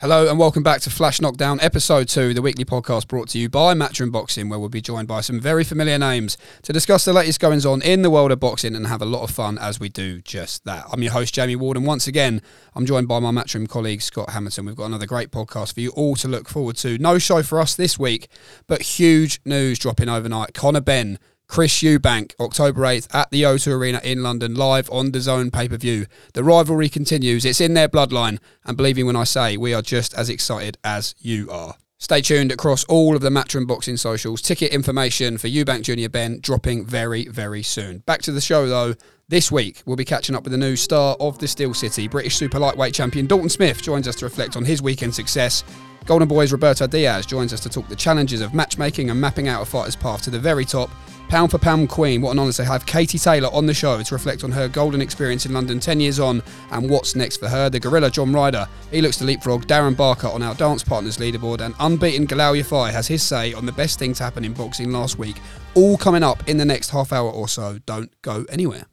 [0.00, 3.50] Hello and welcome back to Flash Knockdown, episode two, the weekly podcast brought to you
[3.50, 7.12] by Matchroom Boxing, where we'll be joined by some very familiar names to discuss the
[7.12, 9.78] latest goings on in the world of boxing and have a lot of fun as
[9.78, 10.86] we do just that.
[10.90, 12.40] I'm your host, Jamie Ward, and once again,
[12.74, 14.64] I'm joined by my Matchroom colleague, Scott Hammerton.
[14.64, 16.96] We've got another great podcast for you all to look forward to.
[16.96, 18.28] No show for us this week,
[18.66, 20.54] but huge news dropping overnight.
[20.54, 21.18] Conor Benn
[21.50, 25.76] Chris Eubank, October 8th at the O2 Arena in London, live on DAZN pay per
[25.76, 26.06] view.
[26.32, 29.82] The rivalry continues, it's in their bloodline, and believe me when I say we are
[29.82, 31.74] just as excited as you are.
[31.98, 34.40] Stay tuned across all of the Matchroom Boxing socials.
[34.40, 37.98] Ticket information for Eubank Junior Benn dropping very, very soon.
[37.98, 38.94] Back to the show though.
[39.30, 42.08] This week, we'll be catching up with the new star of the Steel City.
[42.08, 45.62] British super lightweight champion Dalton Smith joins us to reflect on his weekend success.
[46.04, 49.62] Golden Boys Roberto Diaz joins us to talk the challenges of matchmaking and mapping out
[49.62, 50.90] a fighter's path to the very top.
[51.28, 54.14] Pound for pound queen, what an honour to have Katie Taylor on the show to
[54.16, 57.70] reflect on her golden experience in London 10 years on and what's next for her.
[57.70, 61.60] The gorilla John Ryder, he looks to leapfrog Darren Barker on our dance partners leaderboard,
[61.60, 64.90] and unbeaten Galal Yafai has his say on the best thing to happen in boxing
[64.90, 65.36] last week.
[65.76, 67.78] All coming up in the next half hour or so.
[67.86, 68.89] Don't go anywhere.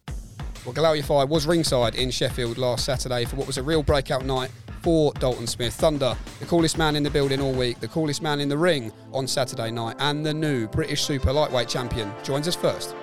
[0.68, 4.26] Well, Galal Yafai was ringside in Sheffield last Saturday for what was a real breakout
[4.26, 4.52] night
[4.82, 5.74] for Dalton Smith.
[5.74, 8.92] Thunder, the coolest man in the building all week, the coolest man in the ring
[9.14, 12.98] on Saturday night, and the new British Super Lightweight Champion joins us first.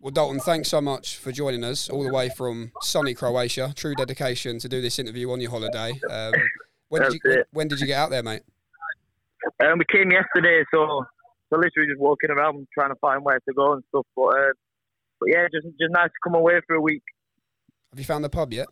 [0.00, 3.74] Well, Dalton, thanks so much for joining us all the way from sunny Croatia.
[3.76, 6.00] True dedication to do this interview on your holiday.
[6.08, 6.32] Um,
[6.88, 8.40] when, did you, when, when, did you get out there, mate?
[9.62, 11.04] Um, we came yesterday, so
[11.50, 14.06] so literally just walking around trying to find where to go and stuff.
[14.16, 14.52] But, uh,
[15.20, 17.02] but yeah, just just nice to come away for a week.
[17.90, 18.68] Have you found the pub yet?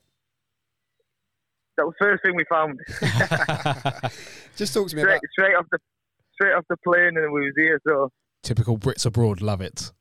[1.77, 2.81] That was the first thing we found.
[4.57, 5.79] Just talk to me straight, about straight off the
[6.33, 7.79] straight off the plane, and we was here.
[7.87, 8.11] So
[8.43, 9.93] typical Brits abroad, love it.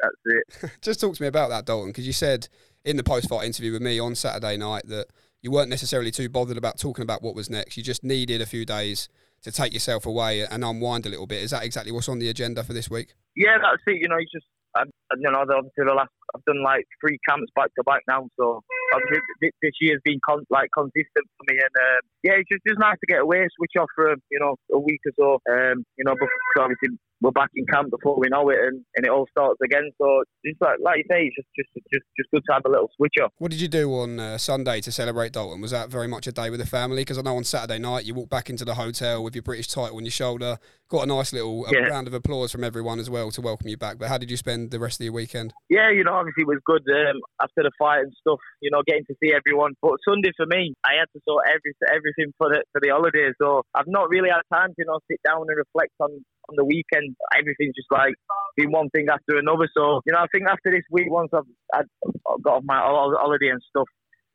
[0.00, 0.14] That's
[0.62, 0.70] it.
[0.82, 2.48] Just talk to me about that, Dalton, because you said
[2.84, 5.06] in the post-fight interview with me on Saturday night that
[5.42, 7.76] you weren't necessarily too bothered about talking about what was next.
[7.76, 9.08] You just needed a few days
[9.42, 11.42] to take yourself away and unwind a little bit.
[11.42, 13.14] Is that exactly what's on the agenda for this week?
[13.36, 14.00] Yeah, that's it.
[14.00, 14.82] You know, you just I,
[15.16, 18.62] you know, obviously the last I've done like three camps back to back now, so
[18.92, 19.20] obviously
[19.62, 22.98] this year's been con- like consistent for me, and uh, yeah, it's just just nice
[23.00, 25.28] to get away, switch off for you know a week or so.
[25.50, 26.28] Um, you know, because
[26.60, 29.90] obviously we're back in camp before we know it, and, and it all starts again.
[30.00, 32.70] So just like like you say, it's just just just just good to have a
[32.70, 33.32] little switch off.
[33.38, 35.60] What did you do on uh, Sunday to celebrate Dalton?
[35.60, 37.02] Was that very much a day with the family?
[37.02, 39.68] Because I know on Saturday night you walked back into the hotel with your British
[39.68, 40.58] title on your shoulder,
[40.88, 41.80] got a nice little yeah.
[41.88, 43.98] round of applause from everyone as well to welcome you back.
[43.98, 45.54] But how did you spend the rest of your weekend?
[45.68, 48.40] Yeah, you know, obviously it was good um, after the fight and stuff.
[48.60, 49.74] You know, getting to see everyone.
[49.80, 53.34] But Sunday for me, I had to sort every, everything for the for the holidays.
[53.40, 56.10] So I've not really had time to you know sit down and reflect on
[56.48, 57.16] on the weekend.
[57.36, 58.14] Everything's just like
[58.56, 59.68] been one thing after another.
[59.76, 63.50] So you know, I think after this week, once I've, I've got off my holiday
[63.52, 63.88] and stuff,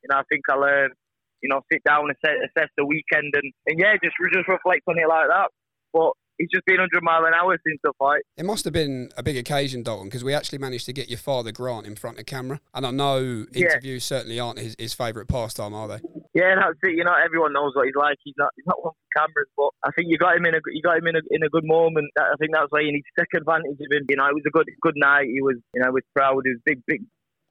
[0.04, 0.90] you know, I think I'll uh,
[1.42, 4.88] you know sit down and assess, assess the weekend and, and yeah, just just reflect
[4.88, 5.50] on it like that.
[5.94, 8.22] But he's just been 100 mile an hour since the fight.
[8.38, 11.18] It must have been a big occasion, Dalton, because we actually managed to get your
[11.18, 12.60] father Grant in front of camera.
[12.74, 14.18] And I know interviews yeah.
[14.18, 16.00] certainly aren't his, his favourite pastime, are they?
[16.34, 16.98] Yeah, that's it.
[16.98, 18.18] You know, everyone knows what he's like.
[18.24, 20.60] He's not he's not one for cameras, but I think you got him in a
[20.74, 22.10] you got him in a in a good moment.
[22.18, 24.06] I think that's why you need to take advantage of him.
[24.10, 25.30] You know, it was a good good night.
[25.30, 26.42] He was you know was proud.
[26.44, 27.06] He was big big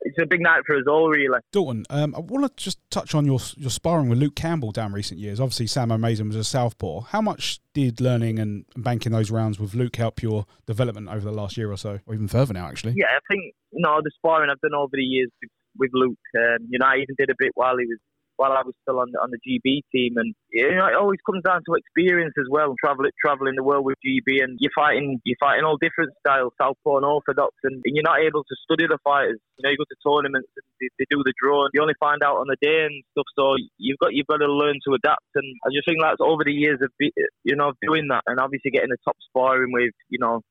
[0.05, 1.39] it's a big night for us all, really.
[1.53, 4.93] Dalton, um, I want to just touch on your your sparring with Luke Campbell down
[4.93, 5.41] recent years.
[5.41, 7.03] Obviously, Sam O'Maison was a southpaw.
[7.03, 11.33] How much did learning and banking those rounds with Luke help your development over the
[11.33, 12.95] last year or so, or even further now, actually?
[12.97, 16.19] Yeah, I think you know the sparring I've done over the years with, with Luke.
[16.37, 17.99] Um, you know, I even did a bit while he was
[18.43, 20.19] while I was still on the, on the GB team.
[20.19, 22.75] And you know, it always comes down to experience as well.
[22.83, 26.99] Travel traveling the world with GB, and you're fighting you're fighting all different styles, southpaw
[26.99, 29.39] and orthodox, and, and you're not able to study the fighters.
[29.59, 30.51] You know, you go to tournaments
[30.83, 33.31] they, they do the draw, and you only find out on the day and stuff.
[33.39, 35.31] So you've got you've got to learn to adapt.
[35.39, 38.75] And I just think that's over the years of you know doing that, and obviously
[38.75, 40.43] getting the top sparring with you know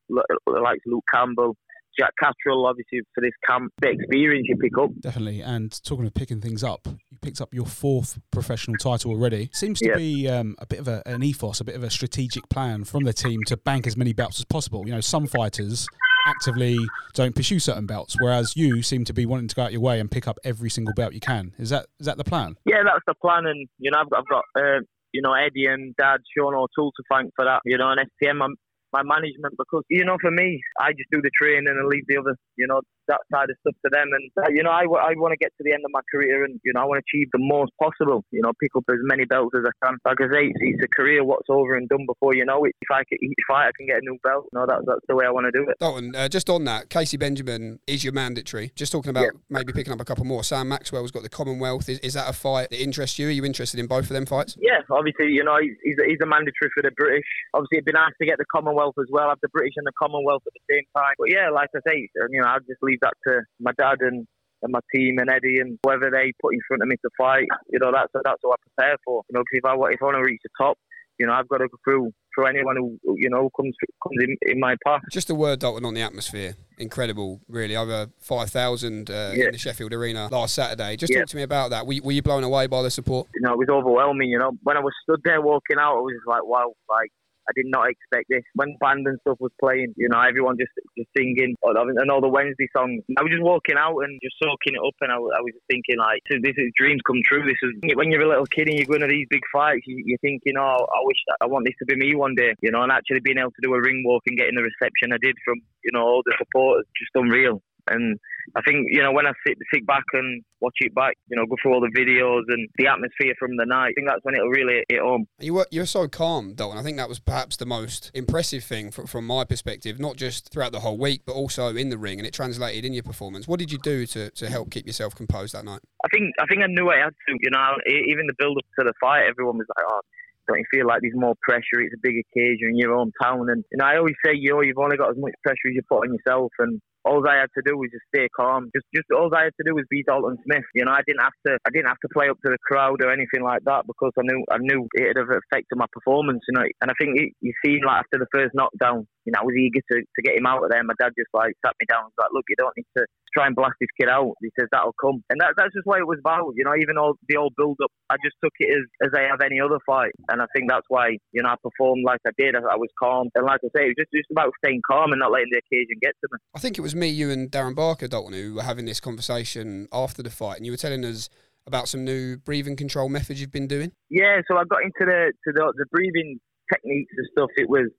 [0.47, 1.59] like Luke Campbell.
[1.97, 4.89] Jack Catterall, obviously, for this camp, the experience you pick up.
[4.99, 5.41] Definitely.
[5.41, 9.49] And talking of picking things up, you picked up your fourth professional title already.
[9.53, 12.47] Seems to be um, a bit of a, an ethos, a bit of a strategic
[12.49, 14.85] plan from the team to bank as many belts as possible.
[14.85, 15.87] You know, some fighters
[16.27, 16.77] actively
[17.13, 19.99] don't pursue certain belts, whereas you seem to be wanting to go out your way
[19.99, 21.53] and pick up every single belt you can.
[21.57, 22.55] Is that is that the plan?
[22.65, 23.45] Yeah, that's the plan.
[23.45, 24.79] And you know, I've got, I've got uh,
[25.11, 27.61] you know Eddie and Dad, Sean O'Toole to thank for that.
[27.65, 28.55] You know, and STM, I'm,
[28.93, 32.17] my management because you know for me I just do the training and leave the
[32.17, 34.07] other you know that side of stuff to them.
[34.15, 36.47] And uh, you know, I, I want to get to the end of my career,
[36.47, 38.23] and you know, I want to achieve the most possible.
[38.31, 39.97] You know, pick up as many belts as I can.
[40.05, 41.23] Like I say, it's, it's a career.
[41.23, 42.75] What's over and done before you know it.
[42.81, 45.15] If I can, if I can get a new belt, you know, that's that's the
[45.15, 45.77] way I want to do it.
[45.79, 48.71] Dalton, uh, just on that, Kaisee Benjamin is your mandatory.
[48.75, 49.39] Just talking about yeah.
[49.49, 50.43] maybe picking up a couple more.
[50.43, 51.89] Sam Maxwell's got the Commonwealth.
[51.89, 53.27] Is, is that a fight that interests you?
[53.27, 54.57] Are you interested in both of them fights?
[54.59, 57.25] Yeah, obviously, you know, he's, he's a mandatory for the British.
[57.53, 59.91] Obviously, it'd be nice to get the Commonwealth as well, have the British and the
[59.97, 61.13] Commonwealth at the same time.
[61.17, 64.27] But yeah, like I say, you know, I'll just leave that to my dad and
[64.63, 67.47] and my team and Eddie and whoever they put in front of me to fight.
[67.69, 69.23] You know, that's that's what I prepare for.
[69.29, 70.77] You know, because if I if I want to reach the top,
[71.17, 74.37] you know, I've got to go through through anyone who you know comes comes in,
[74.43, 75.01] in my path.
[75.11, 76.55] Just a word, Dalton, on the atmosphere.
[76.77, 77.75] Incredible, really.
[77.75, 79.45] Over five thousand uh, yeah.
[79.45, 80.95] in the Sheffield Arena last Saturday.
[80.95, 81.19] Just yeah.
[81.19, 81.85] talk to me about that.
[81.85, 83.27] Were you, were you blown away by the support?
[83.35, 84.29] You know, it was overwhelming.
[84.29, 87.11] You know, when I was stood there walking out, I was like, wow, like
[87.51, 88.43] I did not expect this.
[88.55, 92.23] When band and stuff was playing, you know, everyone just just singing oh, and all
[92.23, 93.03] the Wednesday songs.
[93.19, 95.99] I was just walking out and just soaking it up, and I, I was thinking
[95.99, 97.43] like, this is dreams come true.
[97.43, 100.15] This is when you're a little kid and you're going to these big fights, you,
[100.15, 102.83] are thinking, oh, I wish I want this to be me one day, you know.
[102.83, 105.35] And actually being able to do a ring walk and getting the reception I did
[105.43, 107.61] from you know all the supporters, just unreal.
[107.89, 108.19] And
[108.55, 111.45] I think you know when I sit sit back and watch it back, you know,
[111.45, 113.89] go through all the videos and the atmosphere from the night.
[113.89, 115.25] I think that's when it'll really hit home.
[115.39, 116.77] You were you're so calm, Dalton.
[116.77, 120.51] I think that was perhaps the most impressive thing from, from my perspective, not just
[120.51, 123.47] throughout the whole week, but also in the ring, and it translated in your performance.
[123.47, 125.81] What did you do to, to help keep yourself composed that night?
[126.05, 127.37] I think I think I knew I had to.
[127.39, 130.01] You know, even the build up to the fight, everyone was like, "Oh,
[130.47, 131.79] don't you feel like there's more pressure?
[131.79, 133.49] It's a big occasion in your own town.
[133.49, 135.75] And you know, I always say, you know, you've only got as much pressure as
[135.75, 136.51] you put on yourself.
[136.59, 138.69] And all I had to do was just stay calm.
[138.75, 140.65] Just, just all I had to do was beat Dalton Smith.
[140.73, 143.01] You know, I didn't have to, I didn't have to play up to the crowd
[143.03, 146.41] or anything like that because I knew, I knew it'd have affected my performance.
[146.47, 149.45] You know, and I think you seen like after the first knockdown, you know, I
[149.45, 150.83] was eager to, to get him out of there.
[150.83, 153.05] My dad just like sat me down and was like, look, you don't need to
[153.33, 154.33] try and blast this kid out.
[154.41, 156.53] He says that'll come, and that, that's just what it was about.
[156.55, 159.27] You know, even all the old build up, I just took it as as I
[159.29, 162.31] have any other fight, and I think that's why you know I performed like I
[162.37, 162.55] did.
[162.55, 165.11] I, I was calm, and like I say, it was just just about staying calm
[165.11, 166.37] and not letting the occasion get to me.
[166.55, 169.87] I think it was me, you, and Darren Barker, Dalton, who were having this conversation
[169.91, 171.29] after the fight, and you were telling us
[171.67, 173.91] about some new breathing control methods you've been doing.
[174.09, 176.39] Yeah, so I got into the to the, the breathing
[176.71, 177.49] techniques and stuff.
[177.57, 177.89] It was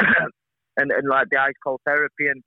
[0.00, 2.42] and, and like the ice cold therapy and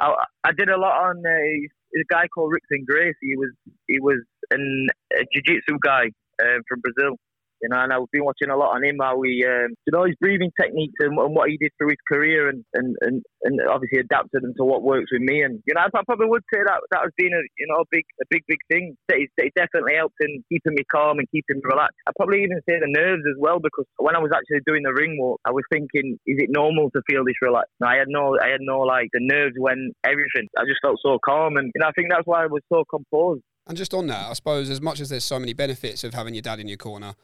[0.00, 0.14] I,
[0.44, 3.14] I did a lot on uh, a guy called Rickson Gracie.
[3.22, 3.50] He was
[3.86, 4.18] he was
[4.50, 6.10] an, a jiu-jitsu guy
[6.42, 7.16] uh, from Brazil,
[7.64, 10.04] you know, and I've been watching a lot on him how he, um, you know,
[10.04, 13.56] his breathing techniques and, and, what he did through his career, and, and, and, and
[13.72, 15.40] obviously adapted them to what works with me.
[15.40, 17.88] And you know, I, probably would say that that has been a you know a
[17.90, 18.96] big a big big thing.
[19.08, 21.96] It, it definitely helped in keeping me calm and keeping me relaxed.
[22.06, 24.92] I probably even say the nerves as well because when I was actually doing the
[24.92, 27.72] ring walk, I was thinking, is it normal to feel this relaxed?
[27.80, 30.52] No, I had no I had no like the nerves when everything.
[30.60, 32.84] I just felt so calm, and you know, I think that's why I was so
[32.84, 33.40] composed.
[33.66, 36.34] And just on that, I suppose as much as there's so many benefits of having
[36.34, 37.14] your dad in your corner,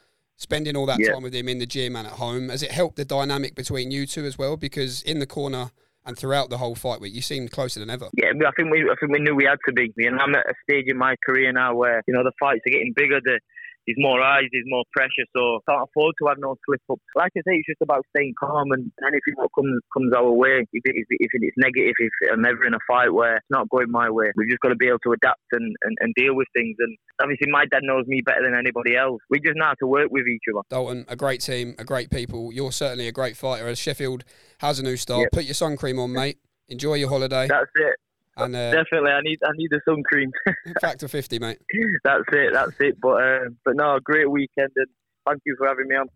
[0.40, 1.12] spending all that yeah.
[1.12, 3.90] time with him in the gym and at home, has it helped the dynamic between
[3.90, 4.56] you two as well?
[4.56, 5.70] Because in the corner
[6.06, 8.08] and throughout the whole fight week, you seemed closer than ever.
[8.14, 9.92] Yeah, I think we, I think we knew we had to be.
[9.98, 12.70] And I'm at a stage in my career now where you know the fights are
[12.70, 13.20] getting bigger.
[13.22, 13.38] The
[13.86, 17.02] there's more eyes, there's more pressure, so can't afford to have no slip ups.
[17.16, 20.66] Like I say, it's just about staying calm and anything that comes comes our way.
[20.72, 23.90] If, it, if it's negative, if I'm ever in a fight where it's not going
[23.90, 26.46] my way, we've just got to be able to adapt and, and, and deal with
[26.54, 26.76] things.
[26.78, 29.20] And obviously, my dad knows me better than anybody else.
[29.30, 30.62] We just know how to work with each other.
[30.68, 32.52] Dalton, a great team, a great people.
[32.52, 33.68] You're certainly a great fighter.
[33.68, 34.24] As Sheffield
[34.58, 35.32] has a new star, yep.
[35.32, 36.38] put your sun cream on, mate.
[36.68, 37.48] Enjoy your holiday.
[37.48, 37.96] That's it.
[38.40, 40.30] And, uh, Definitely, I need I need the sun cream.
[40.80, 41.58] factor fifty, mate.
[42.04, 42.52] That's it.
[42.52, 43.00] That's it.
[43.00, 44.86] But uh, but no, great weekend, and
[45.26, 46.06] thank you for having me on.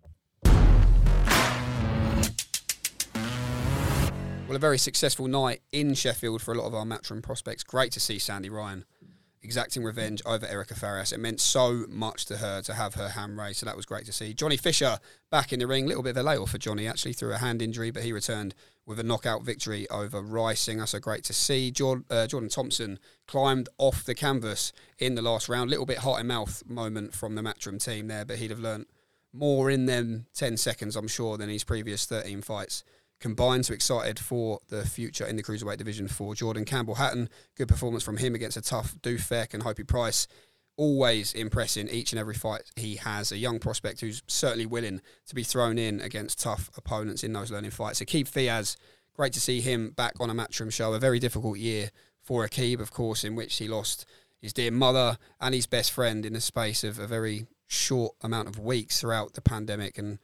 [4.47, 7.65] Well, a very successful night in Sheffield for a lot of our matchroom prospects.
[7.65, 8.85] Great to see Sandy Ryan
[9.45, 11.13] exacting revenge over Erica Farias.
[11.13, 14.07] It meant so much to her to have her hand raised, so that was great
[14.07, 14.35] to see.
[14.35, 14.99] Johnny Fisher
[15.31, 17.39] back in the ring, a little bit of a layoff for Johnny actually through a
[17.39, 18.55] hand injury, but he returned
[18.87, 21.71] with a knockout victory over Riesinger, so great to see.
[21.71, 26.21] Jordan, uh, Jordan Thompson climbed off the canvas in the last round, little bit hot
[26.21, 28.89] in mouth moment from the Matchroom team there, but he'd have learnt
[29.33, 32.85] more in them 10 seconds, I'm sure, than his previous 13 fights
[33.21, 33.67] combined.
[33.67, 37.29] So excited for the future in the cruiserweight division for Jordan Campbell Hatton.
[37.57, 40.29] Good performance from him against a tough Dufek and Hopey Price.
[40.77, 43.31] Always impressing each and every fight he has.
[43.31, 47.51] A young prospect who's certainly willing to be thrown in against tough opponents in those
[47.51, 48.01] learning fights.
[48.01, 48.77] Aqib Fiaz,
[49.15, 50.93] great to see him back on a matchroom show.
[50.93, 51.91] A very difficult year
[52.21, 54.05] for Aqib, of course, in which he lost
[54.41, 58.49] his dear mother and his best friend in the space of a very short amount
[58.49, 60.19] of weeks throughout the pandemic and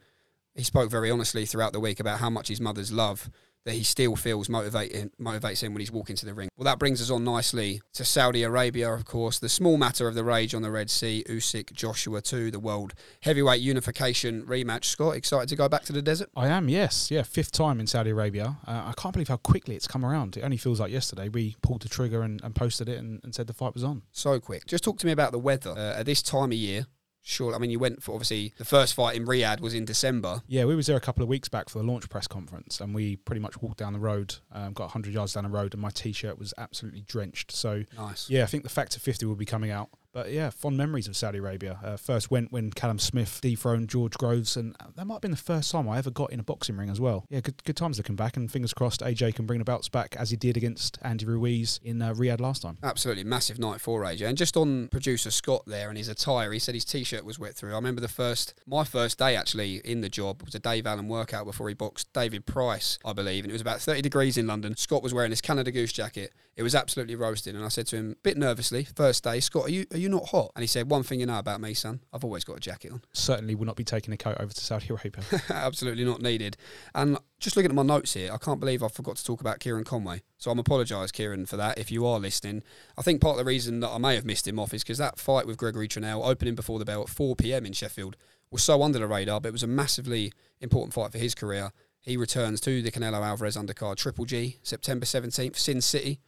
[0.55, 3.29] he spoke very honestly throughout the week about how much his mother's love
[3.65, 6.49] that he still feels motivating, motivates him when he's walking to the ring.
[6.57, 9.39] Well, that brings us on nicely to Saudi Arabia, of course.
[9.39, 12.93] The small matter of the rage on the Red Sea, Usyk, Joshua 2, the world
[13.21, 14.85] heavyweight unification rematch.
[14.85, 16.29] Scott, excited to go back to the desert?
[16.35, 17.11] I am, yes.
[17.11, 18.57] Yeah, fifth time in Saudi Arabia.
[18.65, 20.37] Uh, I can't believe how quickly it's come around.
[20.37, 23.35] It only feels like yesterday we pulled the trigger and, and posted it and, and,
[23.35, 24.01] said the fight was on.
[24.11, 24.65] So quick.
[24.65, 26.87] Just talk to me about the weather uh, at this time of year
[27.23, 27.53] Sure.
[27.53, 30.41] I mean, you went for obviously the first fight in Riyadh was in December.
[30.47, 32.95] Yeah, we was there a couple of weeks back for the launch press conference, and
[32.95, 35.81] we pretty much walked down the road, um, got 100 yards down the road, and
[35.81, 37.51] my t-shirt was absolutely drenched.
[37.51, 38.29] So, nice.
[38.29, 39.89] Yeah, I think the Factor 50 will be coming out.
[40.13, 41.79] But yeah, fond memories of Saudi Arabia.
[41.83, 45.37] Uh, first went when Callum Smith dethroned George Groves, and that might have been the
[45.37, 47.25] first time I ever got in a boxing ring as well.
[47.29, 50.15] Yeah, good, good times looking back, and fingers crossed AJ can bring the belts back
[50.17, 52.77] as he did against Andy Ruiz in uh, Riyadh last time.
[52.83, 54.27] Absolutely massive night for AJ.
[54.27, 57.55] And just on producer Scott there and his attire, he said his t-shirt was wet
[57.55, 57.71] through.
[57.71, 61.07] I remember the first, my first day actually in the job was a Dave Allen
[61.07, 64.47] workout before he boxed David Price, I believe, and it was about 30 degrees in
[64.47, 64.75] London.
[64.75, 66.33] Scott was wearing his Canada Goose jacket.
[66.61, 69.65] It was absolutely roasting, and I said to him, a bit nervously, first day, Scott,
[69.65, 70.51] are you are you not hot?
[70.55, 72.91] And he said one thing you know about me, son, I've always got a jacket
[72.91, 73.01] on.
[73.13, 75.23] Certainly will not be taking a coat over to Saudi Arabia.
[75.49, 76.57] Absolutely not needed.
[76.93, 79.59] And just looking at my notes here, I can't believe I forgot to talk about
[79.59, 80.21] Kieran Conway.
[80.37, 81.79] So I'm apologise, Kieran, for that.
[81.79, 82.61] If you are listening,
[82.95, 84.99] I think part of the reason that I may have missed him off is because
[84.99, 87.65] that fight with Gregory Trenel, opening before the bell at 4 p.m.
[87.65, 88.17] in Sheffield,
[88.51, 91.71] was so under the radar, but it was a massively important fight for his career.
[92.01, 96.19] He returns to the Canelo Alvarez undercard Triple G, September 17th, Sin City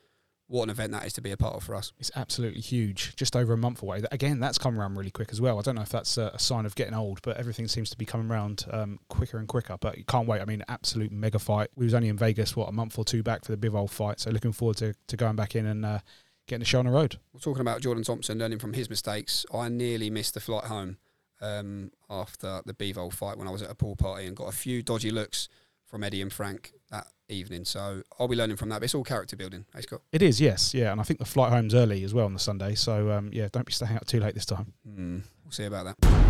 [0.54, 1.92] what an event that is to be a part of for us.
[2.00, 3.16] It's absolutely huge.
[3.16, 4.04] Just over a month away.
[4.12, 5.58] Again, that's come around really quick as well.
[5.58, 8.06] I don't know if that's a, sign of getting old, but everything seems to be
[8.06, 9.78] coming around um, quicker and quicker.
[9.82, 10.42] But you can't wait.
[10.42, 11.70] I mean, absolute mega fight.
[11.76, 14.20] We was only in Vegas what a month or two back for the Bivol fight,
[14.20, 16.00] so looking forward to, to going back in and uh,
[16.48, 17.18] getting the show on the road.
[17.34, 19.48] We're talking about Jordan Thompson learning from his mistakes.
[19.52, 20.98] I nearly missed the flight home
[21.42, 24.56] um, after the Bivol fight when I was at a pool party and got a
[24.56, 25.50] few dodgy looks
[25.84, 27.66] from Eddie and Frank that evening.
[27.66, 28.80] So I'll be learning from that.
[28.80, 29.66] But it's all character building.
[29.74, 30.02] Hey, Scott?
[30.12, 30.74] It is, yes.
[30.74, 30.92] Yeah.
[30.92, 32.76] And I think the flight home's early as well on the Sunday.
[32.76, 34.74] So, um, yeah, don't be staying out too late this time.
[34.88, 36.24] Mm, we'll see about that.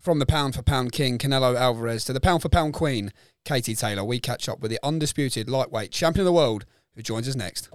[0.00, 3.10] From the pound for pound king, Canelo Alvarez, to the pound for pound queen,
[3.46, 7.26] Katie Taylor, we catch up with the undisputed lightweight champion of the world who joins
[7.26, 7.70] us next.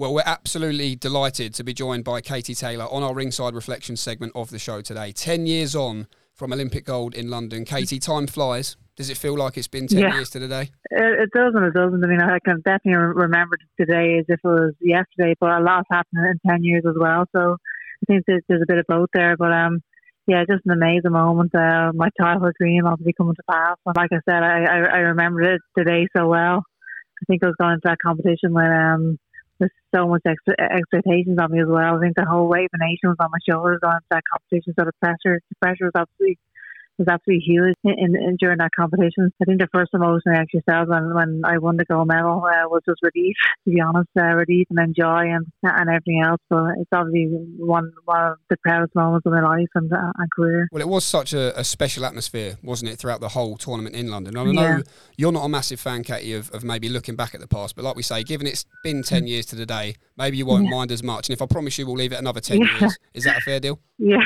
[0.00, 4.32] Well, we're absolutely delighted to be joined by Katie Taylor on our ringside reflection segment
[4.34, 5.12] of the show today.
[5.12, 7.66] 10 years on from Olympic gold in London.
[7.66, 8.78] Katie, time flies.
[8.96, 10.14] Does it feel like it's been 10 yeah.
[10.14, 10.70] years to the day?
[10.90, 12.02] It, it doesn't, it doesn't.
[12.02, 15.86] I mean, I can definitely remember today as if it was yesterday, but a lot's
[15.92, 17.26] happened in 10 years as well.
[17.36, 19.36] So I think there's, there's a bit of both there.
[19.36, 19.82] But um,
[20.26, 21.54] yeah, just an amazing moment.
[21.54, 23.76] Uh, my childhood dream obviously coming to pass.
[23.84, 26.62] And like I said, I, I, I remember it today so well.
[27.22, 29.18] I think I was going to that competition when um,
[29.60, 31.96] there's so much extra expectations on me as well.
[31.96, 34.74] I think the whole weight of the nation was on my shoulders on that competition,
[34.78, 36.38] so the pressure, the pressure was absolutely
[37.00, 39.32] was absolutely huge in, in, in, during that competition.
[39.40, 42.44] I think the first emotion I actually felt when, when I won the gold medal
[42.44, 46.22] uh, was just relief, to be honest, uh, relief and then joy and and everything
[46.24, 46.40] else.
[46.48, 47.28] But it's obviously
[47.58, 50.68] one one of the proudest moments of my life and, uh, and career.
[50.70, 54.08] Well, it was such a, a, special atmosphere, wasn't it, throughout the whole tournament in
[54.08, 54.36] London?
[54.36, 54.80] I know yeah.
[55.16, 57.84] you're not a massive fan, Katie, of, of maybe looking back at the past, but
[57.84, 60.70] like we say, given it's been 10 years to the day, maybe you won't yeah.
[60.70, 61.28] mind as much.
[61.28, 62.78] And if I promise you we'll leave it another 10 yeah.
[62.80, 63.80] years, is that a fair deal?
[64.02, 64.16] Yeah.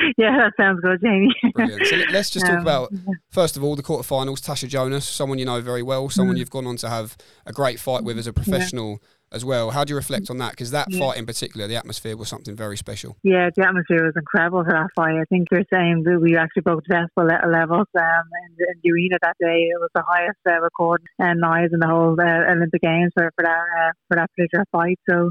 [0.18, 1.34] yeah, that sounds good, Jamie.
[1.54, 1.86] Brilliant.
[1.86, 2.92] So let's just talk um, about
[3.30, 4.40] first of all the quarterfinals.
[4.40, 6.40] Tasha Jonas, someone you know very well, someone mm.
[6.40, 7.16] you've gone on to have
[7.46, 8.90] a great fight with as a professional.
[8.90, 9.08] Yeah.
[9.32, 10.50] As well, how do you reflect on that?
[10.50, 10.98] Because that yeah.
[10.98, 13.16] fight in particular, the atmosphere was something very special.
[13.22, 15.20] Yeah, the atmosphere was incredible for that fight.
[15.20, 19.18] I think you're saying that we actually broke decibel levels um, in, in the arena
[19.22, 19.70] that day.
[19.70, 23.30] It was the highest uh, recorded and noise in the whole uh, Olympic Games for,
[23.36, 24.98] for that uh, for that particular fight.
[25.08, 25.30] So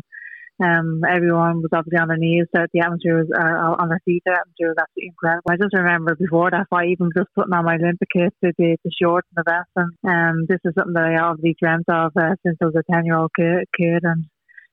[0.59, 2.45] um, everyone was obviously on their knees.
[2.55, 4.23] So the atmosphere was uh, on their feet.
[4.25, 5.51] The atmosphere was absolutely incredible.
[5.51, 8.77] I just remember before that fight, even just putting on my Olympic kit, the, the,
[8.83, 12.11] the shorts and the vest, and um, this is something that I obviously dreamt of
[12.15, 14.25] uh, since I was a ten year old kid, kid, and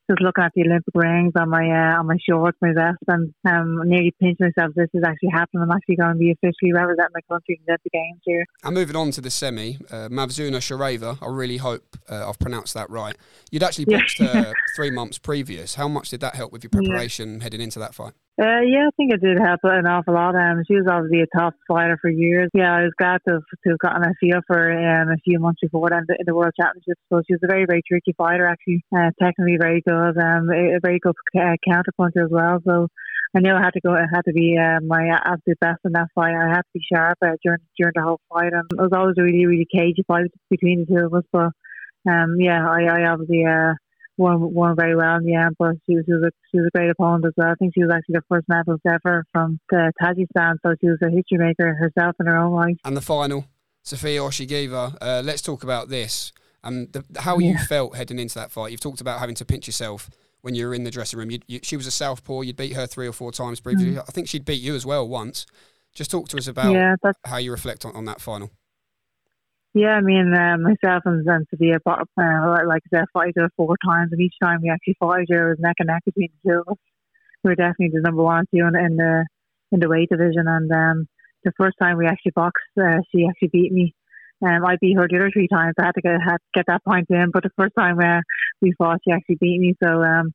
[0.08, 3.34] just looking at the Olympic rings on my uh, on my shorts, my vest, and
[3.48, 4.72] um, nearly pinching myself.
[4.74, 5.62] This is actually happening.
[5.62, 8.46] I'm actually going to be officially representing my country in the games here.
[8.64, 11.18] And moving on to the semi, uh, Mavzuna Chorieva.
[11.22, 13.16] I really hope uh, I've pronounced that right.
[13.50, 15.74] You'd actually boxed her three months previous.
[15.74, 17.42] How much did that help with your preparation yeah.
[17.42, 18.12] heading into that fight?
[18.38, 20.36] Uh, yeah, I think it did help an awful lot.
[20.36, 22.50] Um, she was obviously a top fighter for years.
[22.52, 25.60] Yeah, I was glad to, to have gotten a feel for um, a few months
[25.62, 27.00] before that in the, World Championships.
[27.08, 28.84] So she was a very, very tricky fighter, actually.
[28.94, 32.60] Uh, technically very good, um, a, a very good uh, counterpuncher as well.
[32.66, 32.88] So
[33.34, 33.92] I knew I had to go.
[33.96, 36.36] I had to be uh, my absolute best in that fight.
[36.36, 39.16] I had to be sharp uh, during during the whole fight, and it was always
[39.18, 41.24] a really, really cagey fight between the two of us.
[41.32, 41.52] But
[42.04, 43.72] um, yeah, I, I obviously uh,
[44.16, 46.66] won won very well in the end, but she was, she was a she was
[46.66, 47.48] a great opponent as well.
[47.48, 50.98] I think she was actually the first medalist ever from the Tajikistan, so she was
[51.02, 52.76] a history maker herself in her own right.
[52.84, 53.46] And the final,
[53.82, 54.96] Sofia Ochigava.
[55.00, 56.32] Uh, let's talk about this
[56.66, 57.52] and the, how yeah.
[57.52, 58.72] you felt heading into that fight.
[58.72, 60.10] You've talked about having to pinch yourself
[60.42, 61.30] when you were in the dressing room.
[61.30, 62.42] You, you, she was a southpaw.
[62.42, 63.94] You'd beat her three or four times previously.
[63.94, 64.04] Mm.
[64.06, 65.46] I think she'd beat you as well once.
[65.94, 66.94] Just talk to us about yeah,
[67.24, 68.50] how you reflect on, on that final.
[69.76, 72.00] Yeah, I mean, uh, myself and, and Sofia, uh,
[72.66, 75.28] like I said, fought each other four times, and each time we actually fought each
[75.30, 76.78] other, it was neck and neck between the two of us.
[77.44, 79.26] We were definitely the number one two in, in the
[79.72, 81.06] in the weight division, and um,
[81.44, 83.94] the first time we actually boxed, uh, she actually beat me.
[84.40, 85.74] Um, I beat her the other three times.
[85.78, 88.22] I had to get, had to get that point in, but the first time uh,
[88.62, 89.74] we fought, she actually beat me.
[89.84, 90.32] So um,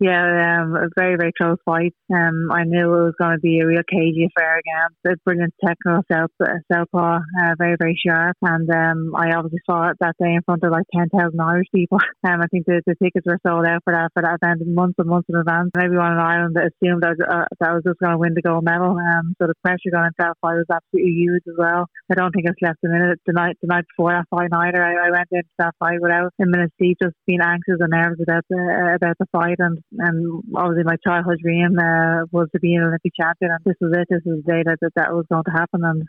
[0.00, 1.94] yeah, um, a very, very close fight.
[2.12, 4.90] Um, I knew it was going to be a real cagey affair again.
[5.06, 6.30] A brilliant technical self,
[6.72, 8.36] southpaw, uh, very, very sharp.
[8.42, 11.98] And um, I obviously saw it that day in front of like 10,000 Irish people.
[12.24, 14.96] Um, I think the, the tickets were sold out for that for that event months
[14.96, 15.68] and months in advance.
[15.76, 18.40] And everyone in Ireland assumed that, uh, that I was just going to win the
[18.40, 18.96] gold medal.
[18.96, 21.84] Um, so the pressure going into that fight was absolutely huge as well.
[22.10, 24.80] I don't think I slept a minute the night the night before that fight either.
[24.80, 28.24] I, I went into that fight without a minute's sleep, just being anxious and nervous
[28.24, 29.60] about the uh, about the fight.
[29.60, 33.76] And and obviously my childhood dream uh, was to be an Olympic champion, and this
[33.80, 34.06] was it.
[34.10, 36.02] This was the day that that, that was going to happen, and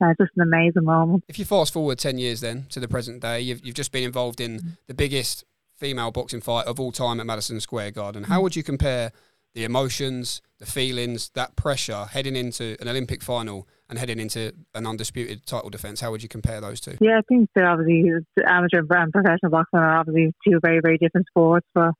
[0.00, 1.24] uh, just an amazing moment.
[1.28, 4.04] If you fast forward ten years then to the present day, you've you've just been
[4.04, 4.68] involved in mm-hmm.
[4.86, 5.44] the biggest
[5.76, 8.24] female boxing fight of all time at Madison Square Garden.
[8.24, 8.42] How mm-hmm.
[8.44, 9.12] would you compare
[9.54, 14.86] the emotions, the feelings, that pressure heading into an Olympic final and heading into an
[14.86, 16.00] undisputed title defence?
[16.00, 16.96] How would you compare those two?
[17.00, 18.10] Yeah, I think that obviously
[18.46, 21.66] amateur and professional boxing are obviously two very, very different sports.
[21.74, 21.92] But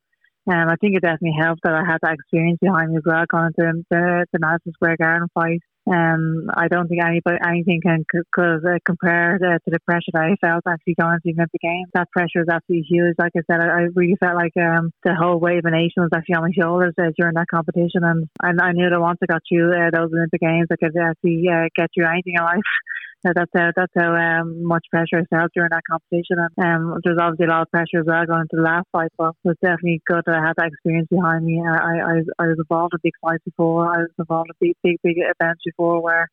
[0.46, 3.24] um, I think it definitely helped that I had that experience behind me as well,
[3.30, 5.60] going into the, the Madison Square Garden fight.
[5.86, 10.24] Um, I don't think anybody, anything can could, uh, compare to, to, the pressure that
[10.24, 11.88] I felt actually going to the Olympic Games.
[11.92, 13.16] That pressure was absolutely huge.
[13.18, 16.00] Like I said, I, I really felt like um, the whole weight of a nation
[16.00, 19.20] was actually on my shoulders uh, during that competition, and, and I knew that once
[19.22, 22.44] I got through uh, those Olympic Games, I could actually uh, get through anything in
[22.44, 22.64] life.
[23.32, 26.36] that's how that's how um, much pressure I felt during that competition.
[26.56, 29.10] And um, there's obviously a lot of pressure as well going into the last fight,
[29.16, 31.62] but it was definitely good that I had that experience behind me.
[31.64, 33.88] I I, I was involved in big fights before.
[33.88, 36.28] I was involved in big big big events before where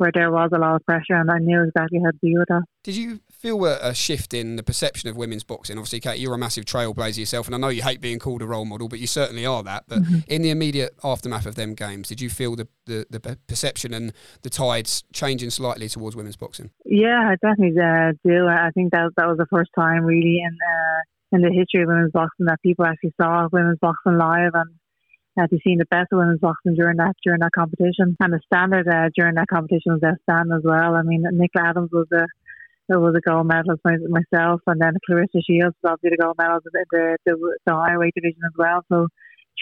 [0.00, 2.48] where there was a lot of pressure, and I knew exactly how to deal with
[2.48, 2.62] that.
[2.82, 5.76] Did you feel a, a, shift in the perception of women's boxing?
[5.76, 8.46] Obviously, Kate, you're a massive trailblazer yourself, and I know you hate being called a
[8.46, 9.84] role model, but you certainly are that.
[9.86, 10.18] But mm-hmm.
[10.26, 14.12] in the immediate aftermath of them games, did you feel the, the, the, perception and
[14.42, 16.70] the tides changing slightly towards women's boxing?
[16.86, 18.48] Yeah, I definitely uh, do.
[18.48, 21.00] I think that that was the first time really in uh,
[21.32, 24.70] in the history of women's boxing that people actually saw women's boxing live and
[25.38, 28.40] uh, to seen the best of women's boxing during that during that competition, and the
[28.46, 30.94] standard uh, during that competition was outstanding as well.
[30.94, 32.26] I mean, Nicola Adams was a
[32.98, 36.82] was a gold medalist myself, and then Claressa Shields was obviously the gold medalist in
[36.90, 38.84] the the, the higher weight division as well.
[38.90, 39.08] So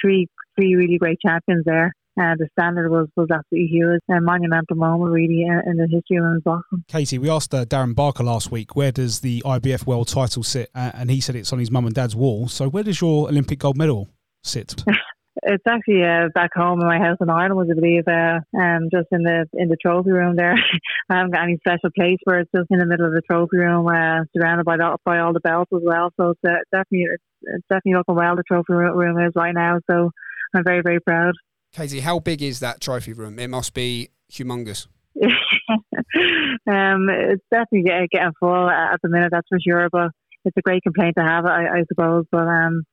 [0.01, 1.93] three three really great champions there.
[2.21, 4.01] Uh, the standard was, was absolutely huge.
[4.11, 6.83] A monumental moment, really, in, in the history of women's boxing.
[6.89, 10.69] Katie, we asked uh, Darren Barker last week, where does the IBF world title sit?
[10.75, 12.49] Uh, and he said it's on his mum and dad's wall.
[12.49, 14.09] So where does your Olympic gold medal
[14.43, 14.85] sit?
[15.51, 19.09] It's actually uh, back home in my house in Ireland, I believe, uh, um, just
[19.13, 20.55] in the in the trophy room there.
[21.11, 23.57] I haven't got any special place where it's just in the middle of the trophy
[23.57, 26.13] room, uh, surrounded by the, by all the belts as well.
[26.21, 28.37] So it's uh, definitely it's, it's definitely looking well.
[28.37, 30.11] The trophy room is right now, so
[30.55, 31.33] I'm very very proud.
[31.73, 33.39] Casey, how big is that trophy room?
[33.39, 34.87] It must be humongous.
[35.23, 39.89] um, it's definitely getting full at the minute, that's for sure.
[39.91, 40.11] But
[40.45, 42.25] it's a great complaint to have, I, I suppose.
[42.31, 42.85] But um,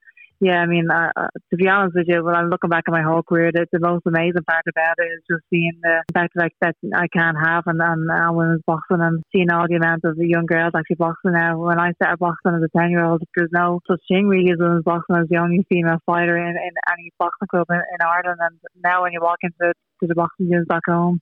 [0.41, 2.91] yeah, I mean, uh, uh, to be honest with you, when I'm looking back at
[2.91, 6.33] my whole career, the, the most amazing part about it is just seeing the fact
[6.35, 10.03] like that I can have and, and, and women's boxing and seeing all the amount
[10.03, 11.57] of the young girls actually boxing now.
[11.57, 14.59] When I started boxing as a 10 year old, there's no such thing really as
[14.59, 15.15] women's boxing.
[15.15, 18.39] I was the only female fighter in, in any boxing club in, in Ireland.
[18.41, 21.21] And now when you walk into to the boxing gyms back home,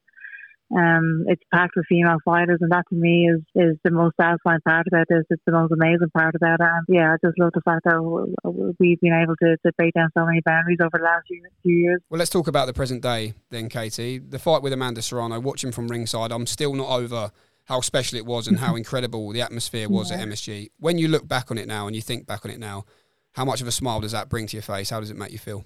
[0.76, 4.60] um, it's packed with female fighters, and that to me is is the most satisfying
[4.66, 5.24] part about this.
[5.30, 6.68] It's the most amazing part about it.
[6.68, 10.10] And yeah, I just love the fact that we've been able to, to break down
[10.18, 12.02] so many boundaries over the last few, few years.
[12.10, 14.18] Well, let's talk about the present day then, Katie.
[14.18, 15.40] The fight with Amanda Serrano.
[15.40, 17.32] Watching from ringside, I'm still not over
[17.66, 20.18] how special it was and how incredible the atmosphere was yeah.
[20.18, 20.72] at MSG.
[20.80, 22.86] When you look back on it now and you think back on it now,
[23.34, 24.90] how much of a smile does that bring to your face?
[24.90, 25.66] How does it make you feel?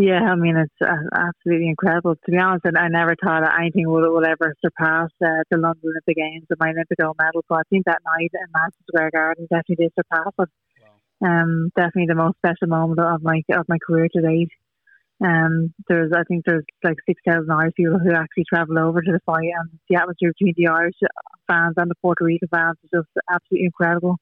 [0.00, 2.14] Yeah, I mean, it's uh, absolutely incredible.
[2.14, 5.58] To be honest, and I never thought that anything would, would ever surpass uh, the
[5.58, 7.44] London Olympic Games and my Olympic gold medal.
[7.46, 10.48] So I think that night in Madison Square Garden definitely did surpass it.
[11.20, 11.28] Wow.
[11.28, 14.48] Um, definitely the most special moment of my of my career to date.
[15.22, 19.20] Um, there's, I think there's like 6,000 Irish people who actually travel over to the
[19.26, 20.96] fight, and the atmosphere between the Irish
[21.46, 24.16] fans and the Puerto Rican fans is just absolutely incredible.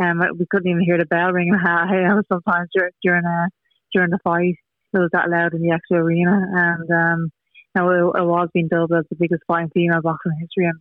[0.00, 1.52] Um, we couldn't even hear the bell ringing.
[1.62, 2.70] How sometimes
[3.02, 3.48] during a,
[3.92, 4.56] during the fight,
[4.94, 7.32] it was that loud in the actual arena, and um,
[7.74, 10.78] now it, it was being dubbed as the biggest fight in female boxing history, and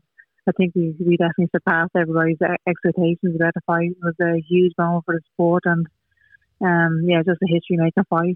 [0.47, 3.91] I think we we definitely surpassed everybody's expectations about the fight.
[3.91, 5.85] It was a huge moment for the sport, and
[6.61, 8.35] um, yeah, just a history making fight.